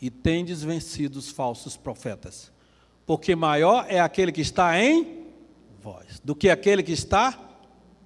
e 0.01 0.09
tendes 0.09 0.63
vencido 0.63 1.19
os 1.19 1.29
falsos 1.29 1.77
profetas, 1.77 2.51
porque 3.05 3.35
maior 3.35 3.85
é 3.87 3.99
aquele 3.99 4.31
que 4.31 4.41
está 4.41 4.81
em 4.81 5.27
vós 5.81 6.19
do 6.23 6.35
que 6.35 6.49
aquele 6.49 6.81
que 6.81 6.91
está 6.91 7.39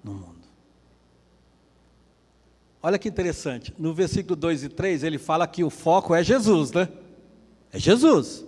no 0.03 0.13
mundo. 0.13 0.35
Olha 2.85 2.99
que 2.99 3.09
interessante, 3.09 3.73
no 3.79 3.95
versículo 3.95 4.35
2 4.35 4.65
e 4.65 4.69
3 4.69 5.03
ele 5.03 5.17
fala 5.17 5.47
que 5.47 5.63
o 5.63 5.71
foco 5.71 6.13
é 6.13 6.23
Jesus, 6.23 6.71
né? 6.71 6.87
É 7.73 7.79
Jesus. 7.79 8.45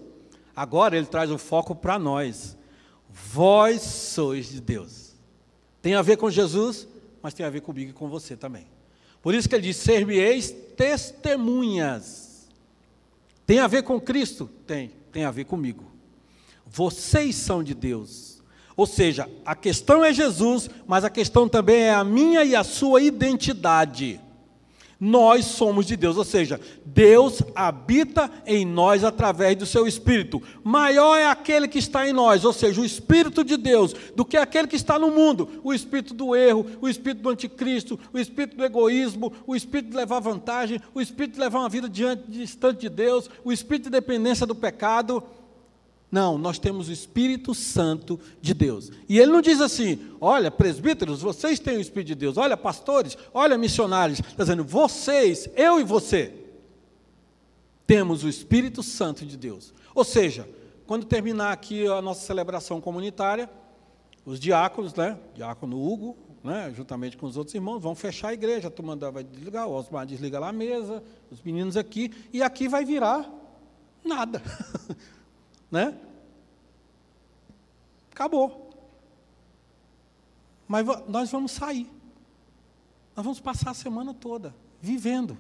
Agora 0.56 0.96
ele 0.96 1.08
traz 1.08 1.32
o 1.32 1.40
foco 1.40 1.74
para 1.74 1.98
nós. 1.98 2.56
Vós 3.10 3.82
sois 3.82 4.52
de 4.52 4.62
Deus. 4.62 5.16
Tem 5.82 5.96
a 5.96 6.04
ver 6.04 6.18
com 6.18 6.30
Jesus, 6.30 6.88
mas 7.20 7.34
tem 7.34 7.48
a 7.48 7.50
ver 7.50 7.62
comigo 7.62 7.90
e 7.90 7.94
com 7.94 8.08
você 8.08 8.38
também. 8.38 8.68
Por 9.24 9.34
isso 9.34 9.50
que 9.50 9.56
ele 9.56 9.64
diz: 9.64 9.78
ser-me-eis 9.78 10.52
testemunhas. 10.78 12.48
Tem 13.44 13.58
a 13.58 13.66
ver 13.66 13.82
com 13.82 14.00
Cristo? 14.00 14.48
Tem, 14.68 14.92
tem 15.12 15.26
a 15.26 15.32
ver 15.32 15.46
comigo. 15.46 15.84
Vocês 16.64 17.36
são 17.36 17.64
de 17.64 17.74
Deus. 17.74 18.40
Ou 18.76 18.86
seja, 18.86 19.28
a 19.44 19.56
questão 19.56 20.06
é 20.06 20.14
Jesus, 20.14 20.70
mas 20.86 21.04
a 21.04 21.10
questão 21.10 21.50
também 21.50 21.86
é 21.86 21.94
a 21.96 22.04
minha 22.04 22.44
e 22.44 22.56
a 22.56 22.64
sua 22.64 23.02
identidade. 23.02 24.22
Nós 25.00 25.46
somos 25.46 25.86
de 25.86 25.96
Deus, 25.96 26.18
ou 26.18 26.24
seja, 26.24 26.60
Deus 26.84 27.44
habita 27.56 28.32
em 28.46 28.66
nós 28.66 29.04
através 29.04 29.56
do 29.56 29.66
seu 29.66 29.86
Espírito. 29.86 30.42
Maior 30.64 31.16
é 31.18 31.28
aquele 31.28 31.68
que 31.68 31.78
está 31.78 32.08
em 32.08 32.14
nós, 32.14 32.44
ou 32.44 32.52
seja, 32.52 32.82
o 32.82 32.86
Espírito 32.86 33.44
de 33.44 33.58
Deus, 33.58 33.94
do 34.16 34.26
que 34.26 34.36
aquele 34.38 34.68
que 34.68 34.76
está 34.76 34.98
no 34.98 35.12
mundo. 35.12 35.62
O 35.64 35.72
Espírito 35.72 36.16
do 36.16 36.36
erro, 36.36 36.66
o 36.82 36.90
Espírito 36.90 37.22
do 37.22 37.30
anticristo, 37.30 38.00
o 38.12 38.18
Espírito 38.18 38.58
do 38.58 38.66
egoísmo, 38.66 39.32
o 39.46 39.56
Espírito 39.56 39.92
de 39.92 39.98
levar 39.98 40.20
vantagem, 40.20 40.82
o 40.96 41.00
Espírito 41.00 41.36
de 41.36 41.42
levar 41.42 41.60
uma 41.60 41.70
vida 41.70 41.88
diante, 41.88 42.24
distante 42.28 42.82
de 42.82 42.90
Deus, 42.90 43.30
o 43.44 43.52
Espírito 43.52 43.86
de 43.86 43.92
dependência 43.92 44.48
do 44.48 44.56
pecado. 44.56 45.24
Não, 46.10 46.38
nós 46.38 46.58
temos 46.58 46.88
o 46.88 46.92
Espírito 46.92 47.54
Santo 47.54 48.20
de 48.42 48.54
Deus. 48.54 48.92
E 49.10 49.20
ele 49.20 49.32
não 49.32 49.42
diz 49.42 49.60
assim: 49.60 50.00
olha, 50.22 50.50
presbíteros, 50.50 51.22
vocês 51.22 51.60
têm 51.60 51.78
o 51.78 51.82
Espírito 51.82 52.08
de 52.08 52.16
Deus. 52.16 52.38
Olha, 52.38 52.56
pastores, 52.56 53.18
olha, 53.34 53.58
missionários. 53.58 54.20
Está 54.20 54.44
dizendo, 54.44 54.64
vocês, 54.64 55.50
eu 55.56 55.80
e 55.80 55.84
você, 55.84 56.34
temos 57.86 58.24
o 58.24 58.30
Espírito 58.30 58.82
Santo 58.82 59.26
de 59.26 59.36
Deus. 59.36 59.74
Ou 59.94 60.06
seja, 60.06 60.48
quando 60.86 61.06
terminar 61.06 61.52
aqui 61.52 61.86
a 61.88 62.02
nossa 62.02 62.26
celebração 62.26 62.80
comunitária, 62.80 63.50
os 64.26 64.40
diáconos, 64.40 64.94
né, 64.94 65.18
diácono 65.36 65.78
Hugo, 65.78 66.18
né, 66.42 66.74
juntamente 66.76 67.18
com 67.18 67.26
os 67.26 67.36
outros 67.36 67.54
irmãos, 67.54 67.80
vão 67.80 67.96
fechar 67.96 68.30
a 68.30 68.34
igreja. 68.34 68.70
A 68.70 68.72
turma 68.72 68.96
vai 69.12 69.26
desligar, 69.26 69.68
o 69.68 69.74
Osmar 69.74 70.06
desliga 70.06 70.40
lá 70.40 70.50
a 70.50 70.54
mesa, 70.54 71.04
os 71.30 71.42
meninos 71.42 71.76
aqui, 71.76 72.12
e 72.32 72.42
aqui 72.42 72.70
vai 72.70 72.86
virar 72.86 73.30
nada. 74.06 74.42
né? 75.72 75.98
Acabou. 78.12 78.70
Mas 80.68 80.86
nós 81.08 81.32
vamos 81.32 81.52
sair. 81.52 81.90
Nós 83.16 83.24
vamos 83.24 83.40
passar 83.40 83.72
a 83.72 83.74
semana 83.74 84.14
toda 84.14 84.54
vivendo. 84.82 85.38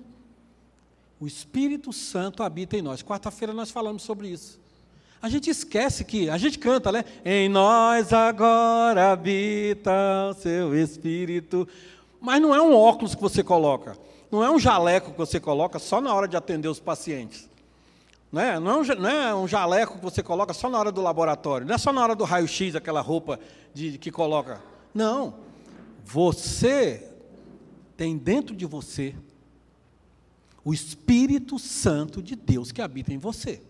O 1.20 1.26
Espírito 1.26 1.92
Santo 1.92 2.44
habita 2.44 2.78
em 2.78 2.82
nós. 2.82 3.02
Quarta-feira 3.02 3.54
nós 3.54 3.72
falamos 3.72 4.04
sobre 4.04 4.30
isso. 4.30 4.60
A 5.20 5.30
gente 5.30 5.50
esquece 5.50 6.06
que, 6.06 6.30
a 6.30 6.38
gente 6.38 6.60
canta, 6.60 6.92
né? 6.92 7.04
Em 7.26 7.50
nós 7.50 8.13
agora 8.13 9.12
habita 9.12 9.92
o 10.30 10.34
seu 10.36 10.76
Espírito. 10.76 11.68
Mas 12.22 12.40
não 12.40 12.54
é 12.54 12.62
um 12.62 12.76
óculos 12.76 13.16
que 13.16 13.22
você 13.22 13.44
coloca. 13.44 13.98
Não 14.32 14.44
é 14.44 14.52
um 14.52 14.60
jaleco 14.60 15.12
que 15.12 15.18
você 15.18 15.40
coloca 15.40 15.80
só 15.80 16.00
na 16.00 16.13
hora 16.13 16.28
de 16.28 16.38
atender 16.38 16.68
os 16.68 16.80
pacientes. 16.80 17.50
Não 18.32 18.42
é, 18.42 18.60
não, 18.60 18.72
é 18.72 18.76
um, 18.76 18.96
não 18.96 19.10
é 19.10 19.36
um 19.36 19.48
jaleco 19.48 19.98
que 19.98 20.04
você 20.04 20.22
coloca 20.22 20.54
só 20.54 20.70
na 20.70 20.78
hora 20.78 20.92
do 20.92 21.02
laboratório, 21.02 21.66
não 21.66 21.76
é 21.76 21.78
só 21.78 21.94
na 21.94 22.04
hora 22.04 22.16
do 22.16 22.24
raio-x, 22.24 22.76
aquela 22.76 23.02
roupa 23.02 23.40
de, 23.74 23.98
que 23.98 24.12
coloca. 24.12 24.62
Não. 24.94 25.36
Você 26.04 27.10
tem 27.96 28.18
dentro 28.18 28.56
de 28.56 28.66
você 28.66 29.16
o 30.63 30.74
Espírito 30.74 31.58
Santo 31.58 32.22
de 32.22 32.36
Deus 32.36 32.72
que 32.72 32.82
habita 32.82 33.13
em 33.13 33.18
você. 33.18 33.62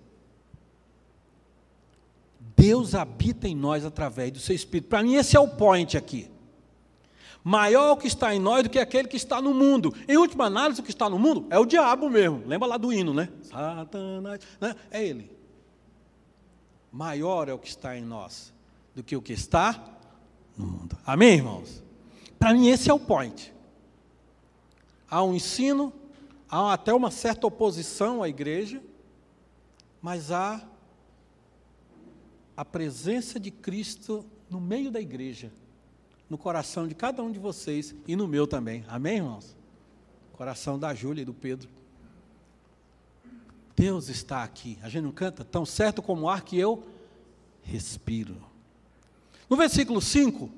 Deus 2.56 2.96
habita 2.96 3.48
em 3.48 3.56
nós 3.56 3.86
através 3.86 4.32
do 4.32 4.40
seu 4.40 4.56
Espírito. 4.56 4.90
Para 4.90 5.04
mim, 5.04 5.16
esse 5.16 5.38
é 5.38 5.40
o 5.40 5.48
point 5.48 5.96
aqui. 5.96 6.28
Maior 7.48 7.94
o 7.94 7.96
que 7.96 8.08
está 8.08 8.36
em 8.36 8.40
nós 8.40 8.64
do 8.64 8.70
que 8.70 8.78
aquele 8.78 9.08
que 9.08 9.16
está 9.16 9.42
no 9.42 9.54
mundo. 9.54 9.96
Em 10.06 10.18
última 10.18 10.48
análise, 10.48 10.82
o 10.82 10.84
que 10.84 10.90
está 10.90 11.10
no 11.10 11.18
mundo 11.18 11.48
é 11.50 11.58
o 11.58 11.66
diabo 11.66 12.10
mesmo. 12.10 12.44
Lembra 12.46 12.68
lá 12.68 12.76
do 12.76 12.92
hino, 12.92 13.14
né? 13.14 13.30
Satanás, 13.42 14.42
né? 14.60 14.76
É 14.92 15.02
ele. 15.02 15.32
Maior 16.92 17.48
é 17.48 17.54
o 17.54 17.58
que 17.58 17.70
está 17.70 17.96
em 17.96 18.02
nós 18.02 18.54
do 18.94 19.02
que 19.02 19.16
o 19.16 19.22
que 19.22 19.32
está 19.32 19.98
no 20.58 20.66
mundo. 20.66 20.98
Amém, 21.06 21.36
irmãos? 21.36 21.82
Para 22.38 22.54
mim, 22.54 22.68
esse 22.68 22.90
é 22.90 22.94
o 22.94 23.00
point. 23.00 23.54
Há 25.10 25.24
um 25.24 25.34
ensino, 25.34 25.94
há 26.50 26.74
até 26.74 26.94
uma 26.94 27.12
certa 27.12 27.48
oposição 27.48 28.22
à 28.22 28.28
igreja, 28.28 28.84
mas 30.02 30.34
há 30.34 30.62
a 32.58 32.66
presença 32.66 33.40
de 33.40 33.52
Cristo 33.52 34.26
no 34.50 34.60
meio 34.60 34.92
da 34.92 35.00
igreja 35.00 35.50
no 36.30 36.38
coração 36.38 36.88
de 36.88 36.96
cada 36.96 37.24
um 37.24 37.32
de 37.32 37.40
vocês 37.40 37.96
e 38.08 38.16
no 38.16 38.28
meu 38.28 38.46
também. 38.46 38.84
Amém, 38.88 39.18
irmãos? 39.18 39.56
Coração 40.34 40.78
da 40.78 40.94
Júlia 40.94 41.22
e 41.22 41.26
do 41.26 41.34
Pedro. 41.34 41.70
Deus 43.76 44.10
está 44.10 44.44
aqui. 44.44 44.78
A 44.82 44.90
gente 44.90 45.04
não 45.04 45.12
canta 45.12 45.44
tão 45.44 45.66
certo 45.66 46.02
como 46.02 46.24
o 46.24 46.30
ar 46.30 46.42
que 46.42 46.58
eu 46.58 46.84
respiro. 47.62 48.36
No 49.50 49.56
versículo 49.56 50.02
5, 50.02 50.50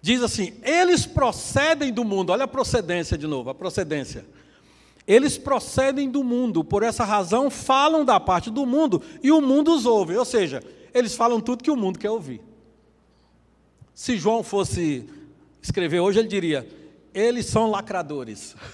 diz 0.00 0.22
assim: 0.22 0.54
Eles 0.62 1.06
procedem 1.06 1.92
do 1.92 2.04
mundo. 2.04 2.30
Olha 2.30 2.44
a 2.44 2.48
procedência 2.48 3.16
de 3.16 3.26
novo, 3.26 3.50
a 3.50 3.54
procedência. 3.54 4.26
Eles 5.06 5.38
procedem 5.38 6.10
do 6.10 6.22
mundo, 6.22 6.62
por 6.62 6.82
essa 6.82 7.02
razão 7.02 7.48
falam 7.48 8.04
da 8.04 8.20
parte 8.20 8.50
do 8.50 8.66
mundo 8.66 9.02
e 9.22 9.32
o 9.32 9.40
mundo 9.40 9.74
os 9.74 9.86
ouve. 9.86 10.14
Ou 10.14 10.24
seja, 10.24 10.62
eles 10.92 11.16
falam 11.16 11.40
tudo 11.40 11.64
que 11.64 11.70
o 11.70 11.76
mundo 11.76 11.98
quer 11.98 12.10
ouvir. 12.10 12.42
Se 13.98 14.16
João 14.16 14.44
fosse 14.44 15.10
escrever 15.60 15.98
hoje, 15.98 16.20
ele 16.20 16.28
diria: 16.28 16.68
eles 17.12 17.46
são 17.46 17.68
lacradores. 17.68 18.54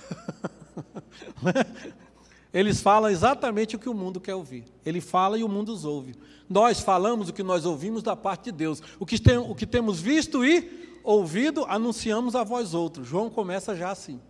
Eles 2.53 2.81
falam 2.81 3.11
exatamente 3.11 3.75
o 3.75 3.79
que 3.81 3.89
o 3.89 3.95
mundo 3.95 4.21
quer 4.21 4.35
ouvir. 4.37 4.65
Ele 4.87 5.01
fala 5.01 5.37
e 5.37 5.43
o 5.43 5.49
mundo 5.49 5.73
os 5.73 5.85
ouve. 5.85 6.15
Nós 6.49 6.79
falamos 6.79 7.29
o 7.29 7.33
que 7.33 7.43
nós 7.43 7.65
ouvimos 7.65 8.01
da 8.01 8.15
parte 8.15 8.45
de 8.45 8.53
Deus. 8.53 8.81
O 9.01 9.05
que, 9.05 9.21
tem, 9.21 9.39
o 9.39 9.57
que 9.57 9.67
temos 9.67 10.01
visto 10.01 10.45
e 10.45 10.97
ouvido, 11.03 11.65
anunciamos 11.65 12.37
a 12.37 12.45
vós 12.45 12.73
outros. 12.73 13.09
João 13.09 13.29
começa 13.29 13.75
já 13.75 13.91
assim. 13.91 14.21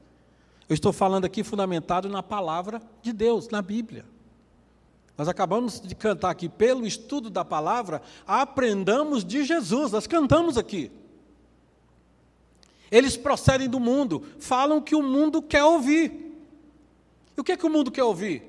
Eu 0.66 0.72
estou 0.72 0.90
falando 0.90 1.26
aqui 1.26 1.44
fundamentado 1.44 2.08
na 2.08 2.22
palavra 2.22 2.80
de 3.02 3.12
Deus, 3.12 3.50
na 3.50 3.60
Bíblia. 3.60 4.06
Nós 5.16 5.28
acabamos 5.28 5.80
de 5.80 5.94
cantar 5.94 6.30
aqui, 6.30 6.48
pelo 6.48 6.86
estudo 6.86 7.30
da 7.30 7.44
palavra, 7.44 8.02
aprendamos 8.26 9.24
de 9.24 9.44
Jesus. 9.44 9.92
Nós 9.92 10.06
cantamos 10.06 10.58
aqui. 10.58 10.90
Eles 12.90 13.16
procedem 13.16 13.68
do 13.68 13.78
mundo, 13.78 14.24
falam 14.38 14.80
que 14.80 14.94
o 14.94 15.02
mundo 15.02 15.40
quer 15.40 15.64
ouvir. 15.64 16.24
E 17.36 17.40
o 17.40 17.44
que, 17.44 17.52
é 17.52 17.56
que 17.56 17.66
o 17.66 17.70
mundo 17.70 17.90
quer 17.90 18.04
ouvir? 18.04 18.42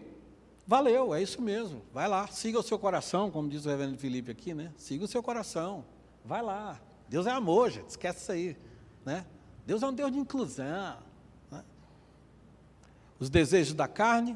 Valeu, 0.67 1.13
é 1.13 1.21
isso 1.21 1.41
mesmo. 1.41 1.81
Vai 1.93 2.07
lá, 2.07 2.27
siga 2.27 2.59
o 2.59 2.63
seu 2.63 2.79
coração, 2.79 3.29
como 3.29 3.47
diz 3.47 3.65
o 3.65 3.69
reverendo 3.69 3.97
Felipe 3.97 4.31
aqui, 4.31 4.53
né? 4.53 4.71
Siga 4.77 5.05
o 5.05 5.07
seu 5.07 5.21
coração. 5.21 5.85
Vai 6.23 6.41
lá. 6.41 6.79
Deus 7.07 7.27
é 7.27 7.31
amor, 7.31 7.69
gente. 7.69 7.89
Esquece 7.89 8.19
isso 8.21 8.31
aí. 8.31 8.57
Né? 9.05 9.25
Deus 9.65 9.83
é 9.83 9.87
um 9.87 9.93
Deus 9.93 10.11
de 10.11 10.17
inclusão. 10.17 10.97
Né? 11.51 11.63
Os 13.19 13.29
desejos 13.29 13.75
da 13.75 13.87
carne, 13.87 14.35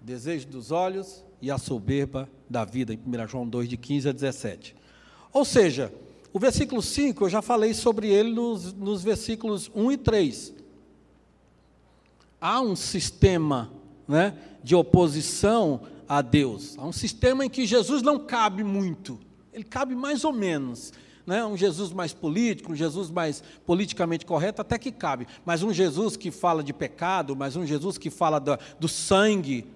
desejos 0.00 0.44
dos 0.44 0.70
olhos, 0.70 1.24
e 1.40 1.50
a 1.50 1.58
soberba 1.58 2.28
da 2.48 2.64
vida, 2.64 2.92
em 2.92 2.98
1 2.98 3.28
João 3.28 3.48
2, 3.48 3.68
de 3.68 3.76
15 3.76 4.08
a 4.08 4.12
17. 4.12 4.74
Ou 5.32 5.44
seja, 5.44 5.92
o 6.32 6.38
versículo 6.38 6.82
5, 6.82 7.24
eu 7.24 7.28
já 7.28 7.42
falei 7.42 7.74
sobre 7.74 8.08
ele 8.08 8.30
nos, 8.32 8.72
nos 8.72 9.02
versículos 9.02 9.70
1 9.74 9.92
e 9.92 9.96
3. 9.96 10.54
Há 12.40 12.60
um 12.60 12.76
sistema 12.76 13.70
né, 14.06 14.36
de 14.62 14.74
oposição 14.74 15.82
a 16.08 16.22
Deus. 16.22 16.76
Há 16.78 16.86
um 16.86 16.92
sistema 16.92 17.44
em 17.44 17.50
que 17.50 17.66
Jesus 17.66 18.02
não 18.02 18.18
cabe 18.18 18.64
muito, 18.64 19.18
ele 19.52 19.64
cabe 19.64 19.94
mais 19.94 20.24
ou 20.24 20.32
menos. 20.32 20.92
né? 21.26 21.44
um 21.44 21.56
Jesus 21.56 21.92
mais 21.92 22.12
político, 22.12 22.72
um 22.72 22.76
Jesus 22.76 23.10
mais 23.10 23.42
politicamente 23.66 24.24
correto, 24.24 24.62
até 24.62 24.78
que 24.78 24.90
cabe. 24.90 25.26
Mas 25.44 25.62
um 25.62 25.72
Jesus 25.72 26.16
que 26.16 26.30
fala 26.30 26.62
de 26.62 26.72
pecado, 26.72 27.36
mas 27.36 27.56
um 27.56 27.66
Jesus 27.66 27.98
que 27.98 28.10
fala 28.10 28.38
do, 28.38 28.58
do 28.78 28.88
sangue, 28.88 29.66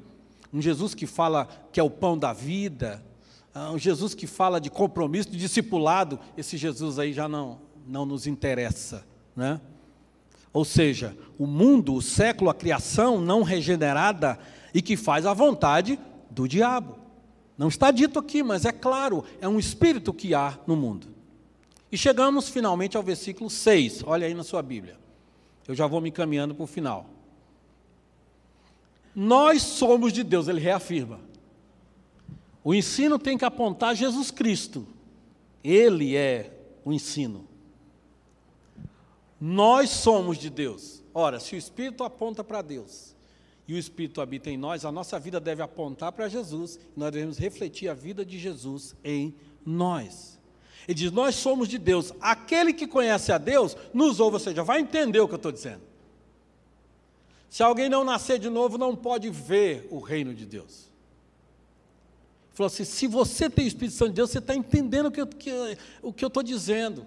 um 0.55 0.63
Jesus 0.63 0.95
que 0.95 1.05
fala 1.05 1.49
que 1.73 1.81
é 1.81 1.83
o 1.83 1.91
pão 1.91 2.17
da 2.17 2.33
vida, 2.33 3.05
ah, 3.53 3.73
um 3.73 3.79
Jesus 3.79 4.15
que 4.15 4.25
fala 4.29 4.61
de 4.61 4.71
compromisso, 4.71 5.29
de 5.29 5.37
discipulado, 5.37 6.19
esse 6.37 6.57
Jesus 6.57 6.97
aí 7.01 7.13
já 7.13 7.29
não, 7.29 7.61
não 7.85 8.07
nos 8.07 8.29
interessa. 8.29 9.05
Né? 9.35 9.61
Ou 10.53 10.65
seja, 10.65 11.17
o 11.37 11.45
mundo, 11.45 11.93
o 11.95 12.01
século, 12.01 12.51
a 12.51 12.55
criação 12.55 13.21
não 13.21 13.43
regenerada 13.43 14.39
e 14.73 14.81
que 14.81 14.97
faz 14.97 15.27
a 15.27 15.35
vontade 15.35 15.99
do 16.31 16.47
diabo. 16.47 16.99
Não 17.59 17.67
está 17.67 17.91
dito 17.91 18.21
aqui, 18.21 18.41
mas 18.41 18.65
é 18.65 18.71
claro, 18.71 19.25
é 19.41 19.49
um 19.49 19.59
espírito 19.59 20.13
que 20.13 20.35
há 20.35 20.57
no 20.69 20.77
mundo. 20.77 21.09
E 21.91 21.99
chegamos 21.99 22.49
finalmente 22.49 22.97
ao 22.97 23.03
versículo 23.03 23.51
6, 23.51 24.05
olha 24.07 24.29
aí 24.29 24.35
na 24.35 24.45
sua 24.45 24.63
Bíblia. 24.63 24.97
Eu 25.67 25.75
já 25.75 25.89
vou 25.89 26.01
me 26.01 26.11
encaminhando 26.11 26.55
para 26.55 26.63
o 26.63 26.67
final. 26.67 27.14
Nós 29.15 29.63
somos 29.63 30.13
de 30.13 30.25
Deus, 30.25 30.49
ele 30.49 30.61
reafirma. 30.61 31.21
O 32.65 32.75
ensino 32.75 33.19
tem 33.19 33.37
que 33.37 33.45
apontar 33.45 33.95
Jesus 33.95 34.31
Cristo. 34.31 34.87
Ele 35.63 36.17
é 36.17 36.51
o 36.85 36.93
ensino. 36.93 37.47
Nós 39.41 39.91
somos 39.91 40.39
de 40.39 40.49
Deus. 40.49 41.03
Ora, 41.13 41.39
se 41.39 41.55
o 41.55 41.59
Espírito 41.59 42.03
aponta 42.03 42.43
para 42.43 42.63
Deus 42.63 43.15
e 43.69 43.75
o 43.75 43.79
Espírito 43.79 44.21
habita 44.21 44.51
em 44.51 44.57
nós, 44.57 44.85
a 44.85 44.93
nossa 44.93 45.19
vida 45.19 45.39
deve 45.39 45.63
apontar 45.63 46.13
para 46.13 46.29
Jesus 46.29 46.79
nós 46.97 47.13
devemos 47.13 47.39
refletir 47.39 47.89
a 47.89 47.95
vida 47.95 48.25
de 48.25 48.39
Jesus 48.39 48.97
em 49.05 49.35
nós. 49.65 50.41
Ele 50.89 50.95
diz: 50.95 51.13
Nós 51.13 51.35
somos 51.35 51.69
de 51.69 51.79
Deus. 51.79 52.13
Aquele 52.21 52.73
que 52.73 52.87
conhece 52.87 53.33
a 53.33 53.39
Deus 53.39 53.77
nos 53.93 54.21
ouve, 54.21 54.35
ou 54.35 54.41
seja, 54.41 54.63
vai 54.63 54.81
entender 54.81 55.21
o 55.21 55.29
que 55.29 55.35
eu 55.35 55.37
estou 55.37 55.53
dizendo. 55.53 55.83
Se 57.55 57.63
alguém 57.63 57.89
não 57.89 58.03
nascer 58.03 58.41
de 58.41 58.51
novo, 58.51 58.77
não 58.77 58.97
pode 58.97 59.31
ver 59.31 59.87
o 59.89 60.01
reino 60.01 60.35
de 60.35 60.45
Deus. 60.45 60.91
Ele 62.49 62.55
falou 62.55 62.67
assim: 62.67 62.83
se 62.83 63.07
você 63.07 63.49
tem 63.49 63.65
o 63.65 63.69
Espírito 63.69 63.95
Santo 63.95 64.09
de 64.09 64.17
Deus, 64.17 64.31
você 64.31 64.39
está 64.39 64.57
entendendo 64.57 65.07
o 65.07 65.13
que 65.13 65.21
eu, 65.21 65.27
que, 65.29 65.79
o 66.03 66.13
que 66.13 66.25
eu 66.25 66.27
estou 66.27 66.43
dizendo. 66.43 67.07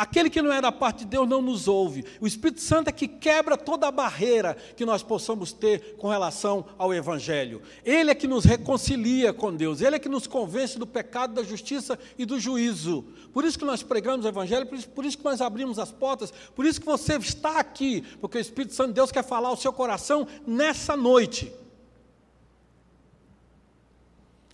Aquele 0.00 0.30
que 0.30 0.40
não 0.40 0.50
é 0.50 0.62
da 0.62 0.72
parte 0.72 1.00
de 1.00 1.10
Deus 1.10 1.28
não 1.28 1.42
nos 1.42 1.68
ouve. 1.68 2.06
O 2.22 2.26
Espírito 2.26 2.62
Santo 2.62 2.88
é 2.88 2.92
que 2.92 3.06
quebra 3.06 3.54
toda 3.54 3.86
a 3.86 3.90
barreira 3.90 4.56
que 4.74 4.86
nós 4.86 5.02
possamos 5.02 5.52
ter 5.52 5.96
com 5.98 6.08
relação 6.08 6.64
ao 6.78 6.94
Evangelho. 6.94 7.60
Ele 7.84 8.10
é 8.10 8.14
que 8.14 8.26
nos 8.26 8.46
reconcilia 8.46 9.30
com 9.34 9.54
Deus. 9.54 9.82
Ele 9.82 9.96
é 9.96 9.98
que 9.98 10.08
nos 10.08 10.26
convence 10.26 10.78
do 10.78 10.86
pecado, 10.86 11.34
da 11.34 11.42
justiça 11.42 11.98
e 12.16 12.24
do 12.24 12.40
juízo. 12.40 13.04
Por 13.30 13.44
isso 13.44 13.58
que 13.58 13.64
nós 13.66 13.82
pregamos 13.82 14.24
o 14.24 14.28
Evangelho, 14.30 14.64
por 14.64 14.78
isso, 14.78 14.88
por 14.88 15.04
isso 15.04 15.18
que 15.18 15.24
nós 15.24 15.42
abrimos 15.42 15.78
as 15.78 15.92
portas, 15.92 16.32
por 16.56 16.64
isso 16.64 16.80
que 16.80 16.86
você 16.86 17.18
está 17.18 17.58
aqui, 17.58 18.00
porque 18.22 18.38
o 18.38 18.40
Espírito 18.40 18.74
Santo 18.74 18.88
de 18.88 18.94
Deus 18.94 19.12
quer 19.12 19.22
falar 19.22 19.50
ao 19.50 19.56
seu 19.56 19.70
coração 19.70 20.26
nessa 20.46 20.96
noite. 20.96 21.52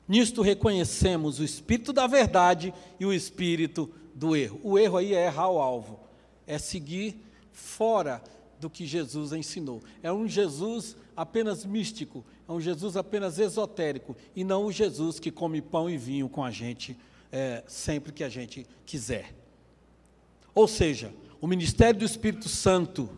Nisto 0.09 0.43
reconhecemos 0.43 1.39
o 1.39 1.45
Espírito 1.45 1.93
da 1.93 2.09
verdade 2.09 2.75
e 2.99 3.07
o 3.07 3.13
Espírito 3.13 3.89
do 4.17 4.35
erro. 4.35 4.59
O 4.63 4.79
erro 4.79 4.97
aí 4.97 5.15
é 5.15 5.27
errar 5.27 5.51
o 5.51 5.59
alvo, 5.59 6.01
é 6.47 6.59
seguir 6.59 7.23
fora 7.53 8.23
do 8.59 8.71
que 8.71 8.87
Jesus 8.87 9.33
ensinou. 9.33 9.83
É 10.03 10.11
um 10.11 10.27
Jesus 10.27 10.97
apenas 11.15 11.67
místico, 11.67 12.25
é 12.49 12.53
um 12.53 12.61
Jesus 12.61 12.97
apenas 12.97 13.39
esotérico, 13.39 14.17
e 14.35 14.43
não 14.43 14.65
o 14.65 14.73
Jesus 14.73 15.21
que 15.21 15.31
come 15.31 15.61
pão 15.61 15.89
e 15.91 15.99
vinho 15.99 16.29
com 16.31 16.43
a 16.43 16.51
gente 16.51 16.97
é, 17.31 17.63
sempre 17.67 18.11
que 18.11 18.25
a 18.25 18.29
gente 18.29 18.67
quiser. 18.87 19.35
Ou 20.55 20.67
seja, 20.67 21.13
o 21.39 21.47
ministério 21.47 22.01
do 22.01 22.07
Espírito 22.07 22.49
Santo 22.49 23.11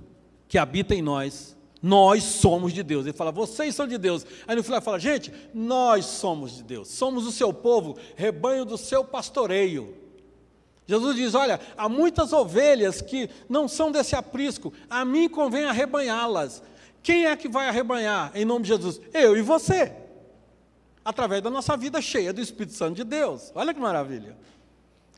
que 0.48 0.58
habita 0.58 0.94
em 0.94 1.02
nós, 1.02 1.56
nós 1.80 2.24
somos 2.24 2.72
de 2.72 2.82
Deus. 2.82 3.06
Ele 3.06 3.16
fala, 3.16 3.30
vocês 3.30 3.74
são 3.74 3.86
de 3.86 3.98
Deus. 3.98 4.26
Aí 4.48 4.56
no 4.56 4.64
final 4.64 4.78
ele 4.78 4.84
fala, 4.84 4.98
gente, 4.98 5.32
nós 5.54 6.06
somos 6.06 6.56
de 6.56 6.64
Deus, 6.64 6.88
somos 6.88 7.24
o 7.24 7.30
seu 7.30 7.52
povo, 7.52 7.96
rebanho 8.16 8.64
do 8.64 8.76
seu 8.76 9.04
pastoreio. 9.04 10.07
Jesus 10.88 11.16
diz: 11.16 11.34
Olha, 11.34 11.60
há 11.76 11.86
muitas 11.86 12.32
ovelhas 12.32 13.02
que 13.02 13.28
não 13.46 13.68
são 13.68 13.92
desse 13.92 14.16
aprisco, 14.16 14.72
a 14.88 15.04
mim 15.04 15.28
convém 15.28 15.66
arrebanhá-las. 15.66 16.62
Quem 17.02 17.26
é 17.26 17.36
que 17.36 17.46
vai 17.46 17.68
arrebanhar 17.68 18.32
em 18.34 18.44
nome 18.44 18.62
de 18.62 18.68
Jesus? 18.68 18.98
Eu 19.12 19.36
e 19.36 19.42
você. 19.42 19.92
Através 21.04 21.42
da 21.42 21.50
nossa 21.50 21.76
vida 21.76 22.00
cheia 22.00 22.32
do 22.32 22.40
Espírito 22.40 22.72
Santo 22.72 22.96
de 22.96 23.04
Deus. 23.04 23.52
Olha 23.54 23.74
que 23.74 23.80
maravilha. 23.80 24.36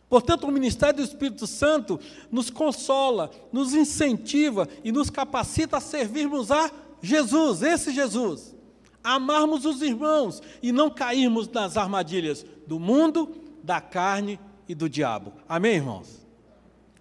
Portanto, 0.08 0.44
o 0.44 0.50
ministério 0.50 0.96
do 0.96 1.02
Espírito 1.02 1.46
Santo 1.46 2.00
nos 2.32 2.50
consola, 2.50 3.30
nos 3.52 3.72
incentiva 3.72 4.68
e 4.82 4.90
nos 4.90 5.08
capacita 5.08 5.76
a 5.76 5.80
servirmos 5.80 6.50
a 6.50 6.68
Jesus, 7.00 7.62
esse 7.62 7.92
Jesus. 7.92 8.56
amarmos 9.02 9.64
os 9.64 9.80
irmãos 9.80 10.42
e 10.60 10.72
não 10.72 10.90
cairmos 10.90 11.48
nas 11.48 11.76
armadilhas 11.76 12.44
do 12.66 12.78
mundo, 12.78 13.34
da 13.62 13.80
carne 13.80 14.38
e 14.70 14.74
do 14.74 14.88
diabo. 14.88 15.32
Amém, 15.48 15.74
irmãos? 15.74 16.24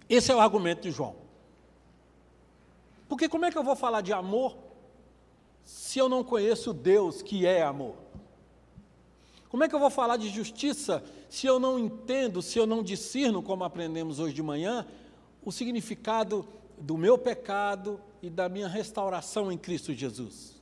Esse 0.08 0.32
é 0.32 0.34
o 0.34 0.40
argumento 0.40 0.82
de 0.82 0.90
João. 0.90 1.14
Porque 3.08 3.28
como 3.28 3.44
é 3.44 3.50
que 3.52 3.56
eu 3.56 3.62
vou 3.62 3.76
falar 3.76 4.00
de 4.00 4.12
amor 4.12 4.56
se 5.62 6.00
eu 6.00 6.08
não 6.08 6.24
conheço 6.24 6.72
Deus 6.72 7.22
que 7.22 7.46
é 7.46 7.62
amor? 7.62 7.94
Como 9.48 9.62
é 9.62 9.68
que 9.68 9.74
eu 9.74 9.78
vou 9.78 9.88
falar 9.88 10.16
de 10.16 10.28
justiça 10.28 11.04
se 11.28 11.46
eu 11.46 11.60
não 11.60 11.78
entendo, 11.78 12.42
se 12.42 12.58
eu 12.58 12.66
não 12.66 12.82
discerno, 12.82 13.40
como 13.40 13.62
aprendemos 13.62 14.18
hoje 14.18 14.34
de 14.34 14.42
manhã, 14.42 14.84
o 15.44 15.52
significado 15.52 16.48
do 16.76 16.98
meu 16.98 17.16
pecado 17.16 18.00
e 18.20 18.28
da 18.28 18.48
minha 18.48 18.66
restauração 18.66 19.52
em 19.52 19.56
Cristo 19.56 19.94
Jesus? 19.94 20.60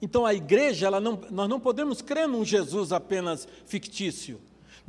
Então 0.00 0.24
a 0.24 0.32
igreja, 0.32 0.88
não, 1.00 1.20
nós 1.32 1.48
não 1.48 1.58
podemos 1.58 2.00
crer 2.00 2.28
num 2.28 2.44
Jesus 2.44 2.92
apenas 2.92 3.48
fictício. 3.66 4.40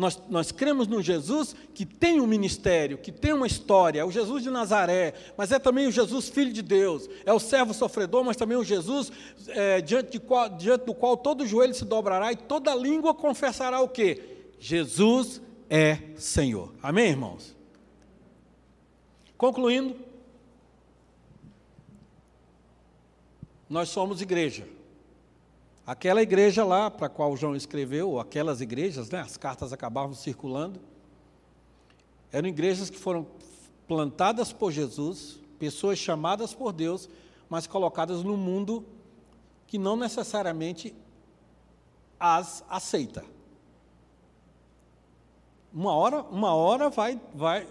Nós, 0.01 0.19
nós 0.31 0.51
cremos 0.51 0.87
no 0.87 0.99
Jesus 0.99 1.55
que 1.75 1.85
tem 1.85 2.19
um 2.19 2.25
ministério, 2.25 2.97
que 2.97 3.11
tem 3.11 3.33
uma 3.33 3.45
história, 3.45 3.99
é 3.99 4.03
o 4.03 4.09
Jesus 4.09 4.41
de 4.41 4.49
Nazaré, 4.49 5.13
mas 5.37 5.51
é 5.51 5.59
também 5.59 5.85
o 5.85 5.91
Jesus 5.91 6.27
Filho 6.27 6.51
de 6.51 6.63
Deus, 6.63 7.07
é 7.23 7.31
o 7.31 7.37
servo 7.37 7.71
sofredor, 7.71 8.23
mas 8.23 8.35
também 8.35 8.57
o 8.57 8.63
Jesus 8.63 9.11
é, 9.49 9.79
diante, 9.79 10.17
qual, 10.17 10.49
diante 10.49 10.85
do 10.85 10.95
qual 10.95 11.15
todo 11.15 11.45
joelho 11.45 11.75
se 11.75 11.85
dobrará 11.85 12.31
e 12.31 12.35
toda 12.35 12.73
língua 12.73 13.13
confessará 13.13 13.79
o 13.79 13.87
quê? 13.87 14.47
Jesus 14.59 15.39
é 15.69 15.99
Senhor. 16.15 16.73
Amém, 16.81 17.09
irmãos? 17.09 17.55
Concluindo, 19.37 19.95
nós 23.69 23.89
somos 23.89 24.19
igreja. 24.19 24.65
Aquela 25.91 26.21
igreja 26.21 26.63
lá 26.63 26.89
para 26.89 27.07
a 27.07 27.09
qual 27.09 27.35
João 27.35 27.53
escreveu, 27.53 28.17
aquelas 28.17 28.61
igrejas, 28.61 29.09
né, 29.09 29.19
as 29.19 29.35
cartas 29.35 29.73
acabavam 29.73 30.13
circulando, 30.13 30.79
eram 32.31 32.47
igrejas 32.47 32.89
que 32.89 32.97
foram 32.97 33.27
plantadas 33.89 34.53
por 34.53 34.71
Jesus, 34.71 35.37
pessoas 35.59 35.99
chamadas 35.99 36.53
por 36.53 36.71
Deus, 36.71 37.09
mas 37.49 37.67
colocadas 37.67 38.23
no 38.23 38.37
mundo 38.37 38.85
que 39.67 39.77
não 39.77 39.97
necessariamente 39.97 40.95
as 42.17 42.63
aceita. 42.69 43.25
Uma 45.73 45.93
hora, 45.93 46.21
uma 46.21 46.55
hora 46.55 46.89
vai, 46.89 47.19
vai, 47.35 47.67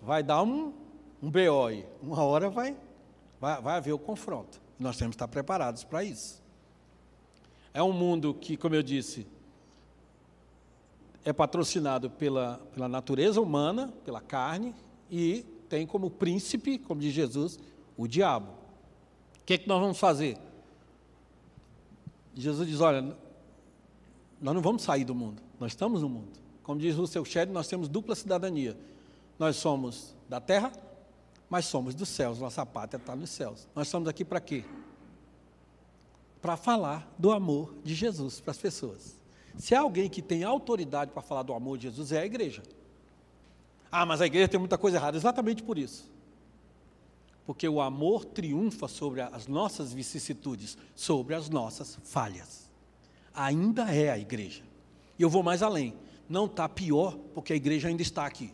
vai 0.00 0.22
dar 0.22 0.44
um, 0.44 0.72
um 1.20 1.32
uma 2.00 2.22
hora 2.22 2.48
vai, 2.48 2.76
vai, 3.40 3.60
vai 3.60 3.76
haver 3.76 3.92
o 3.92 3.98
confronto. 3.98 4.60
Nós 4.78 4.96
temos 4.96 5.16
que 5.16 5.16
estar 5.16 5.26
preparados 5.26 5.82
para 5.82 6.04
isso. 6.04 6.46
É 7.72 7.82
um 7.82 7.92
mundo 7.92 8.34
que, 8.34 8.56
como 8.56 8.74
eu 8.74 8.82
disse, 8.82 9.26
é 11.24 11.32
patrocinado 11.32 12.10
pela, 12.10 12.58
pela 12.74 12.88
natureza 12.88 13.40
humana, 13.40 13.92
pela 14.04 14.20
carne, 14.20 14.74
e 15.10 15.44
tem 15.68 15.86
como 15.86 16.10
príncipe, 16.10 16.78
como 16.78 17.00
diz 17.00 17.12
Jesus, 17.12 17.58
o 17.96 18.06
diabo. 18.06 18.52
O 19.40 19.44
que, 19.44 19.54
é 19.54 19.58
que 19.58 19.68
nós 19.68 19.80
vamos 19.80 19.98
fazer? 19.98 20.38
Jesus 22.34 22.68
diz: 22.68 22.80
olha, 22.80 23.02
nós 24.40 24.54
não 24.54 24.62
vamos 24.62 24.82
sair 24.82 25.04
do 25.04 25.14
mundo, 25.14 25.42
nós 25.58 25.72
estamos 25.72 26.02
no 26.02 26.08
mundo. 26.08 26.38
Como 26.62 26.80
diz 26.80 26.96
o 26.96 27.06
seu 27.06 27.24
Shedd, 27.24 27.50
nós 27.50 27.66
temos 27.66 27.88
dupla 27.88 28.14
cidadania. 28.14 28.76
Nós 29.38 29.56
somos 29.56 30.14
da 30.28 30.40
terra, 30.40 30.72
mas 31.48 31.64
somos 31.64 31.94
dos 31.94 32.08
céus, 32.08 32.38
nossa 32.38 32.64
pátria 32.66 32.98
está 32.98 33.16
nos 33.16 33.30
céus. 33.30 33.66
Nós 33.74 33.86
estamos 33.86 34.08
aqui 34.08 34.24
para 34.24 34.40
quê? 34.40 34.64
Para 36.40 36.56
falar 36.56 37.12
do 37.18 37.30
amor 37.30 37.74
de 37.84 37.94
Jesus 37.94 38.40
para 38.40 38.52
as 38.52 38.58
pessoas. 38.58 39.18
Se 39.56 39.74
há 39.74 39.80
alguém 39.80 40.08
que 40.08 40.22
tem 40.22 40.44
autoridade 40.44 41.10
para 41.10 41.22
falar 41.22 41.42
do 41.42 41.52
amor 41.52 41.78
de 41.78 41.88
Jesus, 41.88 42.12
é 42.12 42.20
a 42.20 42.26
igreja. 42.26 42.62
Ah, 43.90 44.06
mas 44.06 44.20
a 44.20 44.26
igreja 44.26 44.48
tem 44.48 44.60
muita 44.60 44.78
coisa 44.78 44.98
errada. 44.98 45.16
Exatamente 45.16 45.62
por 45.62 45.78
isso. 45.78 46.10
Porque 47.44 47.68
o 47.68 47.80
amor 47.80 48.24
triunfa 48.24 48.86
sobre 48.86 49.20
as 49.20 49.46
nossas 49.46 49.92
vicissitudes, 49.92 50.76
sobre 50.94 51.34
as 51.34 51.48
nossas 51.48 51.98
falhas. 52.04 52.70
Ainda 53.34 53.92
é 53.92 54.10
a 54.10 54.18
igreja. 54.18 54.62
E 55.18 55.22
eu 55.22 55.30
vou 55.30 55.42
mais 55.42 55.62
além. 55.62 55.94
não 56.28 56.44
está 56.44 56.68
pior, 56.68 57.16
porque 57.34 57.54
a 57.54 57.56
igreja 57.56 57.88
ainda 57.88 58.02
está 58.02 58.26
aqui. 58.26 58.52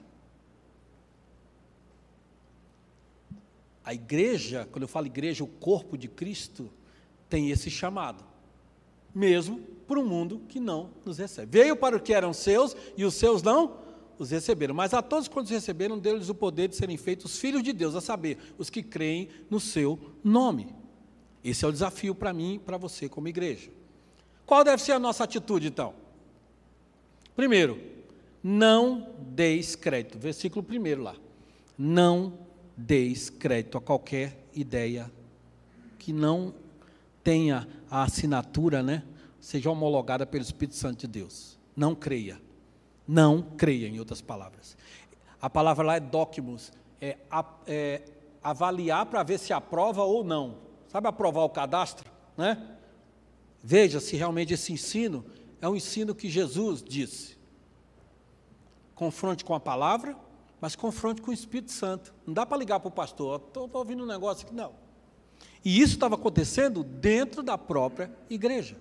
A 3.84 3.92
igreja, 3.92 4.66
quando 4.70 4.82
eu 4.82 4.88
falo 4.88 5.06
igreja, 5.06 5.44
o 5.44 5.48
corpo 5.48 5.98
de 5.98 6.08
Cristo, 6.08 6.70
tem 7.34 7.50
esse 7.50 7.68
chamado, 7.68 8.22
mesmo 9.12 9.58
para 9.88 9.98
um 9.98 10.06
mundo 10.06 10.42
que 10.48 10.60
não 10.60 10.90
nos 11.04 11.18
recebe. 11.18 11.58
Veio 11.58 11.74
para 11.74 11.96
o 11.96 12.00
que 12.00 12.14
eram 12.14 12.32
seus 12.32 12.76
e 12.96 13.04
os 13.04 13.14
seus 13.14 13.42
não 13.42 13.78
os 14.16 14.30
receberam. 14.30 14.72
Mas 14.72 14.94
a 14.94 15.02
todos 15.02 15.26
quantos 15.26 15.50
receberam, 15.50 15.98
deu-lhes 15.98 16.28
o 16.28 16.34
poder 16.36 16.68
de 16.68 16.76
serem 16.76 16.96
feitos 16.96 17.36
filhos 17.36 17.64
de 17.64 17.72
Deus, 17.72 17.96
a 17.96 18.00
saber, 18.00 18.38
os 18.56 18.70
que 18.70 18.84
creem 18.84 19.30
no 19.50 19.58
seu 19.58 19.98
nome. 20.22 20.68
Esse 21.42 21.64
é 21.64 21.68
o 21.68 21.72
desafio 21.72 22.14
para 22.14 22.32
mim 22.32 22.54
e 22.54 22.58
para 22.60 22.76
você 22.76 23.08
como 23.08 23.26
igreja. 23.26 23.68
Qual 24.46 24.62
deve 24.62 24.80
ser 24.80 24.92
a 24.92 25.00
nossa 25.00 25.24
atitude 25.24 25.66
então? 25.66 25.92
Primeiro, 27.34 27.80
não 28.44 29.08
deis 29.18 29.74
crédito. 29.74 30.20
Versículo 30.20 30.62
primeiro 30.62 31.02
lá. 31.02 31.16
Não 31.76 32.38
deis 32.76 33.28
crédito 33.28 33.76
a 33.76 33.80
qualquer 33.80 34.38
ideia 34.54 35.10
que 35.98 36.12
não 36.12 36.54
tenha 37.24 37.66
a 37.90 38.02
assinatura, 38.02 38.82
né? 38.82 39.02
Seja 39.40 39.70
homologada 39.70 40.26
pelo 40.26 40.44
Espírito 40.44 40.76
Santo 40.76 41.00
de 41.00 41.06
Deus. 41.06 41.58
Não 41.74 41.94
creia. 41.94 42.40
Não 43.08 43.42
creia, 43.42 43.88
em 43.88 43.98
outras 43.98 44.20
palavras. 44.20 44.76
A 45.40 45.50
palavra 45.50 45.84
lá 45.84 45.96
é 45.96 46.00
docmus, 46.00 46.72
é, 47.00 47.18
é 47.66 48.02
avaliar 48.42 49.06
para 49.06 49.22
ver 49.22 49.38
se 49.38 49.52
aprova 49.52 50.02
ou 50.04 50.22
não. 50.22 50.58
Sabe 50.88 51.08
aprovar 51.08 51.42
o 51.42 51.50
cadastro, 51.50 52.10
né? 52.36 52.76
Veja 53.62 54.00
se 54.00 54.16
realmente 54.16 54.54
esse 54.54 54.72
ensino 54.72 55.24
é 55.60 55.68
um 55.68 55.74
ensino 55.74 56.14
que 56.14 56.28
Jesus 56.28 56.82
disse. 56.82 57.38
Confronte 58.94 59.44
com 59.44 59.54
a 59.54 59.60
palavra, 59.60 60.16
mas 60.60 60.76
confronte 60.76 61.20
com 61.20 61.30
o 61.30 61.34
Espírito 61.34 61.72
Santo. 61.72 62.14
Não 62.26 62.32
dá 62.32 62.46
para 62.46 62.56
ligar 62.56 62.80
para 62.80 62.88
o 62.88 62.92
pastor, 62.92 63.42
estou 63.48 63.68
ouvindo 63.72 64.02
um 64.04 64.06
negócio 64.06 64.46
aqui, 64.46 64.54
não. 64.54 64.83
E 65.64 65.80
isso 65.80 65.94
estava 65.94 66.14
acontecendo 66.14 66.84
dentro 66.84 67.42
da 67.42 67.56
própria 67.56 68.10
igreja. 68.28 68.76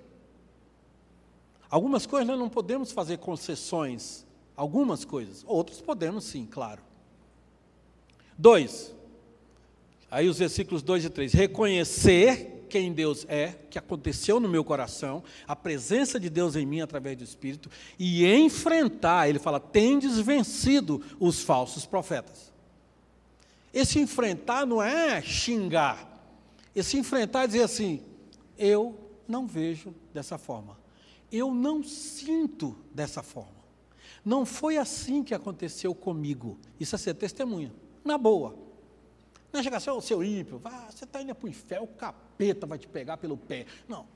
Algumas 1.70 2.06
coisas 2.06 2.28
nós 2.28 2.38
não 2.38 2.50
podemos 2.50 2.92
fazer 2.92 3.18
concessões, 3.18 4.26
algumas 4.56 5.06
coisas, 5.06 5.44
outras 5.48 5.82
podemos 5.82 6.26
sim, 6.26 6.46
claro. 6.46 6.82
Dois, 8.38 8.94
aí 10.12 10.28
os 10.28 10.38
versículos 10.38 10.84
2 10.84 11.06
e 11.06 11.10
3: 11.10 11.34
reconhecer 11.34 12.66
quem 12.70 12.92
Deus 12.92 13.26
é, 13.30 13.54
que 13.70 13.78
aconteceu 13.78 14.40
no 14.40 14.50
meu 14.50 14.64
coração, 14.64 15.24
a 15.48 15.56
presença 15.56 16.20
de 16.20 16.28
Deus 16.28 16.56
em 16.56 16.66
mim 16.66 16.82
através 16.82 17.16
do 17.16 17.24
Espírito, 17.24 17.70
e 18.00 18.26
enfrentar, 18.26 19.30
ele 19.30 19.38
fala, 19.38 19.60
tendes 19.60 20.18
vencido 20.20 21.00
os 21.20 21.42
falsos 21.42 21.86
profetas. 21.86 22.52
Esse 23.72 24.00
enfrentar 24.00 24.66
não 24.66 24.82
é 24.82 25.22
xingar, 25.22 26.13
esse 26.76 26.98
enfrentar 26.98 27.44
é 27.44 27.48
dizer 27.48 27.64
assim: 27.64 28.04
eu 28.58 28.98
não 29.28 29.46
vejo 29.46 29.94
dessa 30.14 30.38
forma, 30.38 30.78
eu 31.32 31.54
não 31.54 31.84
sinto 31.84 32.76
dessa 32.94 33.22
forma. 33.22 33.64
Não 34.26 34.46
foi 34.46 34.78
assim 34.78 35.24
que 35.24 35.34
aconteceu 35.34 35.94
comigo. 35.94 36.58
Isso 36.80 36.96
é 36.96 36.98
ser 36.98 37.14
testemunha, 37.14 37.74
na 38.06 38.18
boa. 38.18 38.56
Não 39.52 39.60
é 39.60 39.64
chegar 39.64 39.78
assim, 39.78 39.90
o 39.90 40.02
seu 40.02 40.24
ímpio, 40.24 40.58
vá, 40.58 40.90
você 40.90 41.04
está 41.04 41.22
indo 41.22 41.36
para 41.36 41.46
o 41.46 41.50
inferno, 41.50 41.86
o 41.86 41.88
capeta 41.88 42.66
vai 42.66 42.80
te 42.80 42.88
pegar 42.88 43.18
pelo 43.18 43.38
pé. 43.38 43.68
Não, 43.88 44.08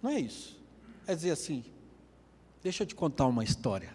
não 0.00 0.10
é 0.10 0.20
isso. 0.20 0.60
É 1.06 1.14
dizer 1.14 1.32
assim, 1.32 1.64
deixa 2.62 2.84
eu 2.84 2.86
te 2.86 2.94
contar 2.94 3.26
uma 3.26 3.42
história. 3.42 3.92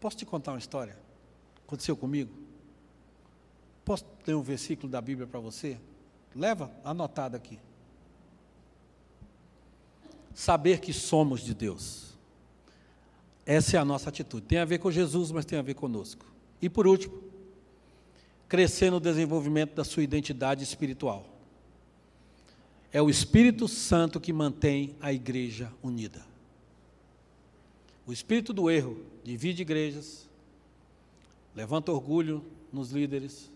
Posso 0.00 0.16
te 0.16 0.24
contar 0.24 0.52
uma 0.52 0.58
história? 0.58 0.96
Aconteceu 1.66 1.96
comigo? 1.96 2.32
Posso 3.84 4.06
ler 4.26 4.34
um 4.34 4.42
versículo 4.42 4.90
da 4.90 5.00
Bíblia 5.00 5.26
para 5.26 5.40
você? 5.40 5.78
Leva 6.34 6.70
anotado 6.84 7.36
aqui. 7.36 7.58
Saber 10.34 10.80
que 10.80 10.92
somos 10.92 11.40
de 11.40 11.54
Deus. 11.54 12.14
Essa 13.46 13.76
é 13.76 13.80
a 13.80 13.84
nossa 13.84 14.08
atitude. 14.08 14.46
Tem 14.46 14.58
a 14.58 14.64
ver 14.64 14.78
com 14.78 14.90
Jesus, 14.90 15.30
mas 15.30 15.44
tem 15.44 15.58
a 15.58 15.62
ver 15.62 15.74
conosco. 15.74 16.26
E 16.60 16.68
por 16.68 16.86
último, 16.86 17.22
crescer 18.48 18.90
no 18.90 18.98
desenvolvimento 18.98 19.74
da 19.74 19.84
sua 19.84 20.02
identidade 20.02 20.64
espiritual. 20.64 21.26
É 22.92 23.02
o 23.02 23.10
Espírito 23.10 23.68
Santo 23.68 24.20
que 24.20 24.32
mantém 24.32 24.94
a 25.00 25.12
igreja 25.12 25.70
unida. 25.82 26.24
O 28.06 28.12
espírito 28.12 28.52
do 28.52 28.70
erro 28.70 29.02
divide 29.22 29.62
igrejas, 29.62 30.28
levanta 31.54 31.90
orgulho 31.90 32.44
nos 32.72 32.90
líderes, 32.90 33.50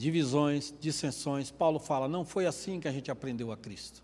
divisões, 0.00 0.74
dissensões. 0.80 1.50
Paulo 1.50 1.78
fala: 1.78 2.08
não 2.08 2.24
foi 2.24 2.46
assim 2.46 2.80
que 2.80 2.88
a 2.88 2.92
gente 2.92 3.10
aprendeu 3.10 3.52
a 3.52 3.56
Cristo. 3.56 4.02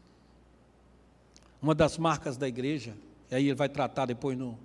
Uma 1.61 1.75
das 1.75 1.97
marcas 1.97 2.37
da 2.37 2.47
igreja, 2.47 2.95
e 3.31 3.35
aí 3.35 3.47
ele 3.47 3.55
vai 3.55 3.69
tratar 3.69 4.05
depois 4.05 4.37
no, 4.37 4.59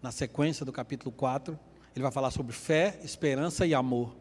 na 0.00 0.10
sequência 0.10 0.64
do 0.64 0.72
capítulo 0.72 1.12
4, 1.12 1.58
ele 1.94 2.02
vai 2.02 2.10
falar 2.10 2.30
sobre 2.30 2.54
fé, 2.54 2.98
esperança 3.04 3.66
e 3.66 3.74
amor. 3.74 4.16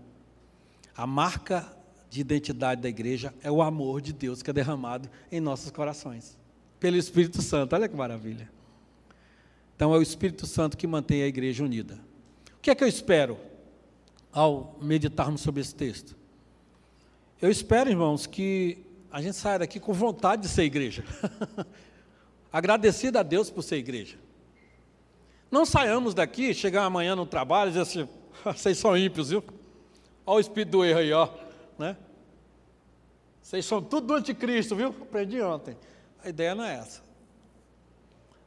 A 0.93 1.08
marca 1.08 1.73
de 2.10 2.19
identidade 2.19 2.82
da 2.82 2.89
igreja 2.89 3.34
é 3.41 3.49
o 3.49 3.62
amor 3.62 4.01
de 4.01 4.12
Deus 4.12 4.41
que 4.41 4.49
é 4.49 4.53
derramado 4.53 5.10
em 5.32 5.39
nossos 5.39 5.71
corações, 5.71 6.38
pelo 6.82 6.97
Espírito 6.97 7.41
Santo. 7.41 7.75
Olha 7.75 7.88
que 7.88 7.95
maravilha. 7.95 8.51
Então 9.73 9.93
é 9.93 9.97
o 9.97 10.01
Espírito 10.01 10.45
Santo 10.45 10.75
que 10.75 10.86
mantém 10.86 11.23
a 11.23 11.27
igreja 11.27 11.63
unida. 11.63 11.97
O 12.58 12.62
que 12.62 12.69
é 12.69 12.75
que 12.75 12.84
eu 12.84 12.88
espero 12.89 13.38
ao 14.34 14.77
meditarmos 14.82 15.39
sobre 15.39 15.62
esse 15.62 15.73
texto? 15.73 16.17
Eu 17.39 17.52
espero, 17.52 17.89
irmãos, 17.89 18.26
que 18.26 18.84
a 19.12 19.21
gente 19.21 19.36
saia 19.36 19.60
daqui 19.60 19.80
com 19.80 19.93
vontade 19.93 20.41
de 20.41 20.47
ser 20.47 20.63
igreja. 20.63 21.04
Agradecido 22.52 23.19
a 23.19 23.23
Deus 23.23 23.52
por 23.52 23.62
ser 23.62 23.78
igreja. 23.78 24.17
Não 25.52 25.63
saiamos 25.63 26.15
daqui, 26.15 26.52
chegar 26.54 26.84
amanhã 26.84 27.15
no 27.15 27.28
trabalho 27.28 27.69
e 27.69 27.71
dizer 27.73 27.82
assim, 27.82 28.10
vocês 28.43 28.78
são 28.80 28.97
ímpios, 28.97 29.30
viu? 29.30 29.43
Olha 30.26 30.38
o 30.38 30.39
espírito 30.39 30.71
do 30.71 30.84
erro 30.84 31.00
aí, 31.00 31.13
ó. 31.13 31.30
Né? 31.78 31.95
Vocês 33.41 33.65
são 33.65 33.84
tudo 33.84 34.08
do 34.08 34.13
anticristo, 34.15 34.76
viu? 34.76 34.89
Aprendi 34.89 35.39
ontem. 35.39 35.78
A 36.23 36.30
ideia 36.30 36.56
não 36.56 36.63
é 36.63 36.73
essa. 36.73 37.04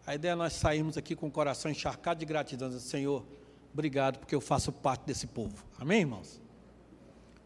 A 0.05 0.17
ideia 0.17 0.33
é 0.33 0.35
nós 0.35 0.53
sairmos 0.55 0.99
aqui 0.99 1.15
com 1.15 1.29
o 1.29 1.31
coração 1.31 1.71
encharcado 1.71 2.19
de 2.19 2.27
gratidão, 2.27 2.69
dizendo, 2.69 2.83
Senhor, 2.83 3.25
obrigado 3.73 4.19
porque 4.19 4.35
eu 4.35 4.41
faço 4.41 4.73
parte 4.73 5.03
desse 5.07 5.29
povo. 5.29 5.65
Amém, 5.79 6.01
irmãos? 6.01 6.41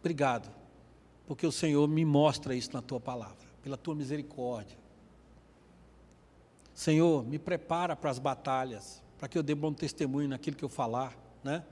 Obrigado, 0.01 0.51
porque 1.27 1.47
o 1.47 1.53
Senhor 1.53 1.89
me 1.89 2.05
mostra 2.05 2.55
isso 2.55 2.73
na 2.73 2.83
tua 2.83 3.01
palavra, 3.01 3.47
pela 3.63 3.77
tua 3.77 3.95
misericórdia. 3.95 4.77
Senhor, 6.75 7.25
me 7.25 7.39
prepara 7.39 7.95
para 7.95 8.11
as 8.11 8.19
batalhas, 8.19 9.03
para 9.19 9.29
que 9.29 9.39
eu 9.39 9.43
dê 9.43 9.55
bom 9.55 9.73
testemunho 9.73 10.29
naquilo 10.29 10.57
que 10.57 10.65
eu 10.65 10.69
falar, 10.69 11.17
né? 11.43 11.65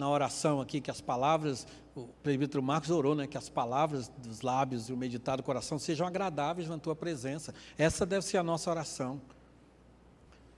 na 0.00 0.08
oração 0.08 0.62
aqui, 0.62 0.80
que 0.80 0.90
as 0.90 1.02
palavras, 1.02 1.66
o 1.94 2.08
presbítero 2.22 2.62
Marcos 2.62 2.88
orou, 2.88 3.14
né, 3.14 3.26
que 3.26 3.36
as 3.36 3.50
palavras 3.50 4.08
dos 4.08 4.40
lábios 4.40 4.88
e 4.88 4.94
o 4.94 4.96
meditar 4.96 5.36
do 5.36 5.42
coração 5.42 5.78
sejam 5.78 6.06
agradáveis 6.06 6.70
na 6.70 6.78
tua 6.78 6.96
presença. 6.96 7.54
Essa 7.76 8.06
deve 8.06 8.24
ser 8.24 8.38
a 8.38 8.42
nossa 8.42 8.70
oração. 8.70 9.20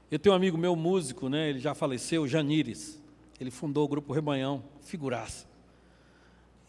Eu 0.08 0.18
tenho 0.20 0.32
um 0.32 0.36
amigo 0.36 0.56
meu, 0.56 0.76
músico, 0.76 1.28
né, 1.28 1.50
ele 1.50 1.58
já 1.58 1.74
faleceu, 1.74 2.28
Janires. 2.28 3.02
Ele 3.40 3.50
fundou 3.50 3.84
o 3.84 3.88
grupo 3.88 4.12
Rebanhão, 4.12 4.62
figuraça. 4.82 5.44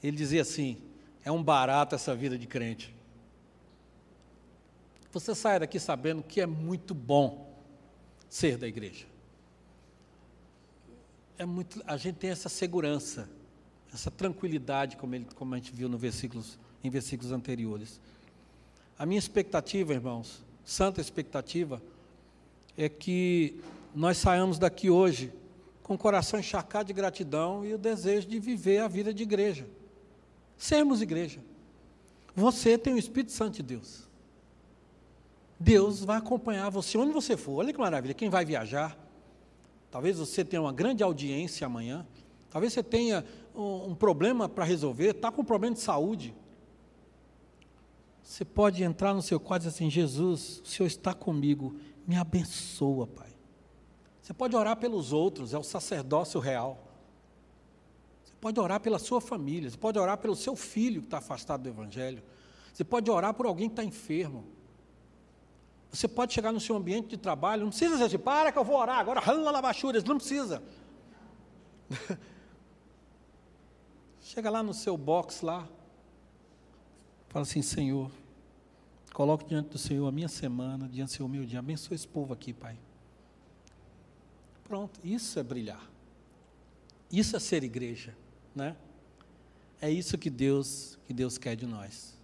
Ele 0.01 0.17
dizia 0.17 0.41
assim: 0.41 0.77
é 1.23 1.31
um 1.31 1.43
barato 1.43 1.95
essa 1.95 2.15
vida 2.15 2.37
de 2.37 2.47
crente. 2.47 2.93
Você 5.11 5.35
sai 5.35 5.59
daqui 5.59 5.79
sabendo 5.79 6.23
que 6.23 6.41
é 6.41 6.45
muito 6.45 6.93
bom 6.93 7.53
ser 8.29 8.57
da 8.57 8.67
igreja 8.67 9.13
é 11.37 11.45
muito, 11.45 11.81
a 11.85 11.97
gente 11.97 12.15
tem 12.15 12.29
essa 12.29 12.49
segurança, 12.49 13.29
essa 13.93 14.09
tranquilidade, 14.09 14.97
como, 14.97 15.15
ele, 15.15 15.27
como 15.35 15.53
a 15.53 15.57
gente 15.57 15.73
viu 15.73 15.89
no 15.89 15.97
versículos, 15.97 16.57
em 16.83 16.89
versículos 16.89 17.31
anteriores. 17.31 17.99
A 18.97 19.05
minha 19.05 19.19
expectativa, 19.19 19.93
irmãos, 19.93 20.43
santa 20.63 21.01
expectativa, 21.01 21.81
é 22.77 22.89
que 22.89 23.61
nós 23.93 24.17
saiamos 24.17 24.57
daqui 24.57 24.89
hoje 24.89 25.31
com 25.83 25.95
o 25.95 25.97
coração 25.97 26.39
encharcado 26.39 26.87
de 26.87 26.93
gratidão 26.93 27.65
e 27.65 27.73
o 27.73 27.77
desejo 27.77 28.27
de 28.27 28.39
viver 28.39 28.79
a 28.79 28.87
vida 28.87 29.13
de 29.13 29.23
igreja. 29.23 29.67
Sermos 30.57 31.01
igreja. 31.01 31.41
Você 32.35 32.77
tem 32.77 32.93
o 32.93 32.97
Espírito 32.97 33.31
Santo 33.31 33.55
de 33.55 33.63
Deus. 33.63 34.09
Deus 35.59 36.03
vai 36.03 36.17
acompanhar 36.17 36.69
você 36.69 36.97
onde 36.97 37.13
você 37.13 37.37
for. 37.37 37.53
Olha 37.53 37.71
que 37.71 37.79
maravilha. 37.79 38.13
Quem 38.13 38.29
vai 38.29 38.43
viajar, 38.43 38.97
Talvez 39.93 40.17
você 40.17 40.43
tenha 40.43 40.59
uma 40.59 40.73
grande 40.73 41.03
audiência 41.03 41.67
amanhã. 41.67 42.03
Talvez 42.49 42.73
você 42.73 42.81
tenha 42.81 43.23
um, 43.53 43.91
um 43.91 43.95
problema 43.95 44.49
para 44.49 44.63
resolver, 44.63 45.11
está 45.11 45.31
com 45.31 45.43
um 45.43 45.45
problema 45.45 45.75
de 45.75 45.81
saúde. 45.81 46.33
Você 48.23 48.43
pode 48.43 48.83
entrar 48.83 49.13
no 49.13 49.21
seu 49.21 49.39
quarto 49.39 49.61
e 49.61 49.65
dizer 49.67 49.77
assim: 49.77 49.91
Jesus, 49.91 50.63
o 50.65 50.67
Senhor 50.67 50.87
está 50.87 51.13
comigo, 51.13 51.75
me 52.07 52.15
abençoa, 52.15 53.05
Pai. 53.05 53.29
Você 54.19 54.33
pode 54.33 54.55
orar 54.55 54.77
pelos 54.77 55.13
outros, 55.13 55.53
é 55.53 55.59
o 55.59 55.63
sacerdócio 55.63 56.39
real. 56.39 56.92
Pode 58.43 58.59
orar 58.59 58.81
pela 58.81 58.99
sua 58.99 59.21
família, 59.21 59.69
você 59.69 59.77
pode 59.77 59.97
orar 59.97 60.17
pelo 60.17 60.35
seu 60.35 60.53
filho 60.53 60.99
que 60.99 61.07
está 61.07 61.19
afastado 61.19 61.63
do 61.63 61.69
Evangelho. 61.69 62.21
Você 62.73 62.83
pode 62.83 63.09
orar 63.09 63.33
por 63.33 63.45
alguém 63.45 63.69
que 63.69 63.71
está 63.71 63.85
enfermo. 63.85 64.43
Você 65.89 66.09
pode 66.09 66.33
chegar 66.33 66.51
no 66.51 66.59
seu 66.59 66.75
ambiente 66.75 67.07
de 67.07 67.15
trabalho, 67.15 67.61
não 67.61 67.69
precisa 67.69 67.97
dizer, 67.97 68.17
para 68.17 68.51
que 68.51 68.59
eu 68.59 68.65
vou 68.65 68.75
orar 68.75 68.99
agora, 68.99 69.21
baixuras, 69.61 70.03
não 70.03 70.17
precisa. 70.17 70.61
Chega 74.19 74.49
lá 74.49 74.61
no 74.61 74.73
seu 74.73 74.97
box 74.97 75.41
lá, 75.41 75.65
fala 77.29 77.43
assim, 77.43 77.61
Senhor, 77.61 78.11
coloco 79.13 79.45
diante 79.45 79.69
do 79.69 79.77
Senhor 79.77 80.05
a 80.05 80.11
minha 80.11 80.27
semana, 80.27 80.89
diante 80.89 81.11
do 81.11 81.15
Senhor 81.15 81.29
meu 81.29 81.45
dia, 81.45 81.59
abençoa 81.59 81.95
esse 81.95 82.09
povo 82.09 82.33
aqui, 82.33 82.51
Pai. 82.51 82.77
Pronto, 84.65 84.99
isso 85.01 85.39
é 85.39 85.43
brilhar. 85.43 85.89
Isso 87.09 87.37
é 87.37 87.39
ser 87.39 87.63
igreja, 87.63 88.13
né? 88.55 88.75
É 89.81 89.89
isso 89.89 90.17
que 90.17 90.29
Deus, 90.29 90.97
que 91.05 91.13
Deus 91.13 91.37
quer 91.37 91.55
de 91.55 91.65
nós. 91.65 92.17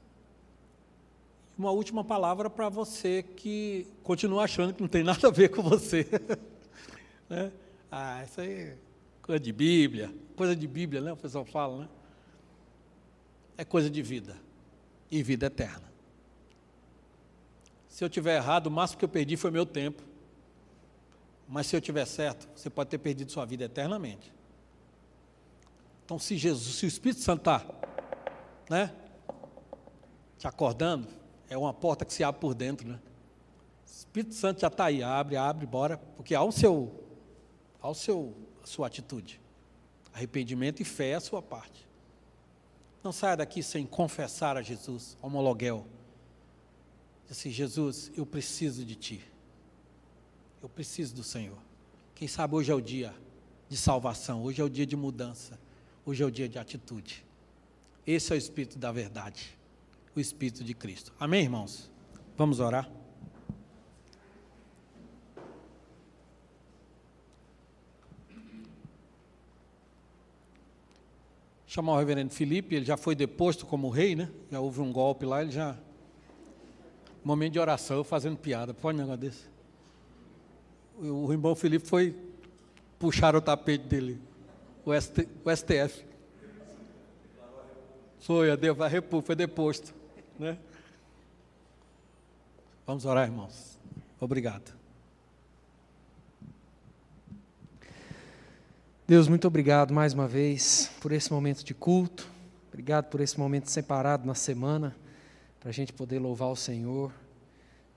Uma 1.58 1.72
última 1.72 2.04
palavra 2.04 2.50
para 2.50 2.70
você 2.70 3.22
que 3.22 3.86
continua 4.02 4.44
achando 4.44 4.74
que 4.74 4.82
não 4.82 4.88
tem 4.88 5.04
nada 5.04 5.28
a 5.28 5.32
ver 5.32 5.50
com 5.50 5.62
você. 5.62 6.08
né? 7.28 7.52
Ah, 7.92 8.24
isso 8.24 8.40
aí 8.40 8.54
é 8.54 8.78
coisa 9.22 9.40
de 9.40 9.52
Bíblia, 9.52 10.14
coisa 10.36 10.56
de 10.56 10.68
Bíblia, 10.68 11.02
né? 11.02 11.12
O 11.12 11.18
pessoal 11.18 11.44
fala, 11.44 11.80
né? 11.80 11.90
É 13.58 13.66
coisa 13.66 13.90
de 13.90 14.02
vida 14.02 14.38
e 15.12 15.22
vida 15.22 15.48
eterna. 15.48 15.90
Se 17.90 18.06
eu 18.06 18.10
tiver 18.10 18.38
errado, 18.38 18.68
o 18.68 18.72
máximo 18.72 19.00
que 19.00 19.06
eu 19.06 19.10
perdi 19.10 19.36
foi 19.36 19.52
meu 19.52 19.66
tempo. 19.66 20.02
Mas 21.46 21.68
se 21.68 21.76
eu 21.76 21.82
tiver 21.82 22.06
certo, 22.06 22.48
você 22.56 22.70
pode 22.70 22.90
ter 22.90 23.00
perdido 23.00 23.32
sua 23.32 23.44
vida 23.44 23.66
eternamente. 23.66 24.32
Então, 26.10 26.18
se 26.18 26.36
Jesus, 26.36 26.78
se 26.78 26.86
o 26.86 26.88
Espírito 26.88 27.22
Santo 27.22 27.42
está, 27.42 27.64
né, 28.68 28.92
te 30.40 30.48
acordando, 30.48 31.08
é 31.48 31.56
uma 31.56 31.72
porta 31.72 32.04
que 32.04 32.12
se 32.12 32.24
abre 32.24 32.42
por 32.42 32.56
dentro, 32.56 32.88
né? 32.88 33.00
O 33.86 33.86
Espírito 33.86 34.34
Santo 34.34 34.60
já 34.60 34.70
está 34.70 34.86
aí, 34.86 35.04
abre, 35.04 35.38
abre, 35.38 35.68
bora, 35.68 36.00
porque 36.00 36.34
ao 36.34 36.52
seu, 36.52 36.92
ao 37.80 37.94
seu, 37.94 38.36
a 38.64 38.66
sua 38.66 38.88
atitude, 38.88 39.40
arrependimento 40.12 40.82
e 40.82 40.84
fé 40.84 41.10
é 41.10 41.14
a 41.14 41.20
sua 41.20 41.44
parte. 41.44 41.88
Não 43.04 43.12
saia 43.12 43.38
daqui 43.38 43.62
sem 43.62 43.86
confessar 43.86 44.58
a 44.58 44.64
Jesus, 44.64 45.16
homologuel. 45.22 45.86
Assim, 47.30 47.52
Jesus, 47.52 48.12
eu 48.18 48.26
preciso 48.26 48.84
de 48.84 48.96
Ti. 48.96 49.24
Eu 50.60 50.70
preciso 50.70 51.14
do 51.14 51.24
Senhor. 51.24 51.60
Quem 52.16 52.28
sabe 52.28 52.56
hoje 52.56 52.72
é 52.72 52.74
o 52.74 52.82
dia 52.82 53.14
de 53.70 53.78
salvação, 53.78 54.42
hoje 54.42 54.60
é 54.60 54.64
o 54.64 54.70
dia 54.70 54.88
de 54.88 54.96
mudança, 54.96 55.60
hoje 56.10 56.24
é 56.24 56.26
o 56.26 56.32
dia 56.32 56.50
de 56.50 56.58
atitude. 56.58 57.24
Esse 58.06 58.32
é 58.34 58.36
o 58.36 58.38
Espírito 58.38 58.80
da 58.80 58.92
verdade, 58.92 59.56
o 60.16 60.20
Espírito 60.20 60.64
de 60.64 60.74
Cristo. 60.74 61.14
Amém, 61.20 61.44
irmãos? 61.44 61.90
Vamos 62.36 62.60
orar? 62.60 62.90
chamar 71.68 71.94
o 71.94 71.98
reverendo 72.00 72.32
Felipe, 72.32 72.74
ele 72.74 72.84
já 72.84 72.98
foi 72.98 73.14
deposto 73.14 73.64
como 73.64 73.90
rei, 73.90 74.16
né? 74.16 74.28
Já 74.52 74.60
houve 74.60 74.82
um 74.82 74.92
golpe 74.92 75.24
lá, 75.24 75.44
ele 75.44 75.52
já. 75.52 75.78
Momento 77.24 77.54
de 77.54 77.60
oração, 77.60 78.04
fazendo 78.04 78.38
piada. 78.38 78.74
Pode 78.74 78.98
um 78.98 79.02
negócio 79.02 79.22
desse? 79.22 79.48
o 81.00 81.32
irmão 81.32 81.56
Felipe 81.56 81.88
foi 81.88 82.16
puxar 82.98 83.36
o 83.36 83.42
tapete 83.42 83.84
dele, 83.84 84.20
o, 84.86 84.94
ST, 84.94 85.28
o 85.44 85.56
STF. 85.56 86.06
Foi, 88.20 88.52
a, 88.52 88.88
República 88.88 89.26
foi 89.26 89.36
deposto. 89.36 89.94
Né? 90.38 90.58
Vamos 92.86 93.06
orar, 93.06 93.28
irmãos. 93.28 93.80
Obrigado. 94.20 94.74
Deus, 99.08 99.28
muito 99.28 99.48
obrigado 99.48 99.94
mais 99.94 100.14
uma 100.14 100.28
vez 100.28 100.92
por 101.02 101.12
esse 101.12 101.32
momento 101.32 101.64
de 101.64 101.74
culto. 101.74 102.28
Obrigado 102.68 103.06
por 103.06 103.22
esse 103.22 103.40
momento 103.40 103.70
separado 103.70 104.26
na 104.28 104.36
semana, 104.36 104.96
para 105.60 105.70
a 105.70 105.74
gente 105.74 105.92
poder 105.92 106.20
louvar 106.20 106.50
o 106.50 106.56
Senhor. 106.56 107.12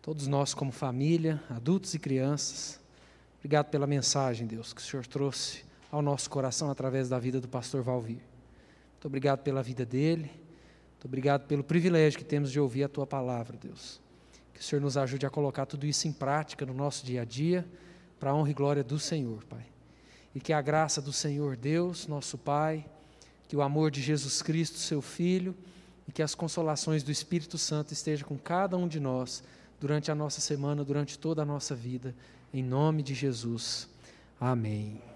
Todos 0.01 0.27
nós, 0.27 0.55
como 0.55 0.73
família, 0.73 1.43
adultos 1.51 1.95
e 1.95 1.99
crianças, 1.99 2.81
Obrigado 3.43 3.71
pela 3.71 3.89
mensagem, 3.89 4.47
Deus, 4.47 4.73
que 4.73 4.81
o 4.81 4.85
Senhor 4.85 5.05
trouxe 5.05 5.65
ao 5.93 6.01
nosso 6.01 6.31
coração 6.31 6.71
através 6.71 7.11
da 7.11 7.19
vida 7.19 7.39
do 7.39 7.47
pastor 7.47 7.83
Valvir. 7.83 8.21
Muito 8.93 9.07
obrigado 9.07 9.41
pela 9.41 9.63
vida 9.63 9.85
dele. 9.85 10.31
Muito 10.93 11.05
obrigado 11.05 11.47
pelo 11.47 11.63
privilégio 11.63 12.19
que 12.19 12.25
temos 12.25 12.51
de 12.51 12.59
ouvir 12.59 12.85
a 12.85 12.89
tua 12.89 13.07
palavra, 13.07 13.59
Deus. 13.59 14.01
Que 14.55 14.61
o 14.61 14.63
Senhor 14.63 14.81
nos 14.81 14.97
ajude 14.97 15.27
a 15.27 15.31
colocar 15.31 15.67
tudo 15.67 15.85
isso 15.85 16.09
em 16.09 16.13
prática 16.13 16.65
no 16.65 16.73
nosso 16.73 17.05
dia 17.05 17.23
a 17.23 17.25
dia, 17.25 17.67
para 18.19 18.31
a 18.31 18.35
honra 18.35 18.51
e 18.51 18.55
glória 18.55 18.83
do 18.83 18.99
Senhor, 18.99 19.45
Pai. 19.45 19.67
E 20.35 20.41
que 20.41 20.53
a 20.53 20.63
graça 20.63 21.03
do 21.03 21.13
Senhor 21.13 21.57
Deus, 21.57 22.07
nosso 22.07 22.39
Pai, 22.39 22.87
que 23.47 23.55
o 23.55 23.61
amor 23.61 23.91
de 23.91 24.01
Jesus 24.01 24.41
Cristo, 24.41 24.79
seu 24.79 25.03
Filho, 25.03 25.55
e 26.09 26.13
que 26.13 26.23
as 26.23 26.35
consolações 26.35 27.03
do 27.03 27.13
Espírito 27.13 27.59
Santo 27.59 27.93
estejam 27.93 28.27
com 28.27 28.39
cada 28.39 28.79
um 28.79 28.89
de 28.89 28.99
nós 28.99 29.43
durante 29.79 30.11
a 30.11 30.15
nossa 30.15 30.41
semana, 30.41 30.83
durante 30.83 31.19
toda 31.19 31.43
a 31.43 31.45
nossa 31.45 31.75
vida 31.75 32.15
em 32.53 32.63
nome 32.63 33.03
de 33.03 33.15
Jesus. 33.15 33.89
Amém. 34.41 35.12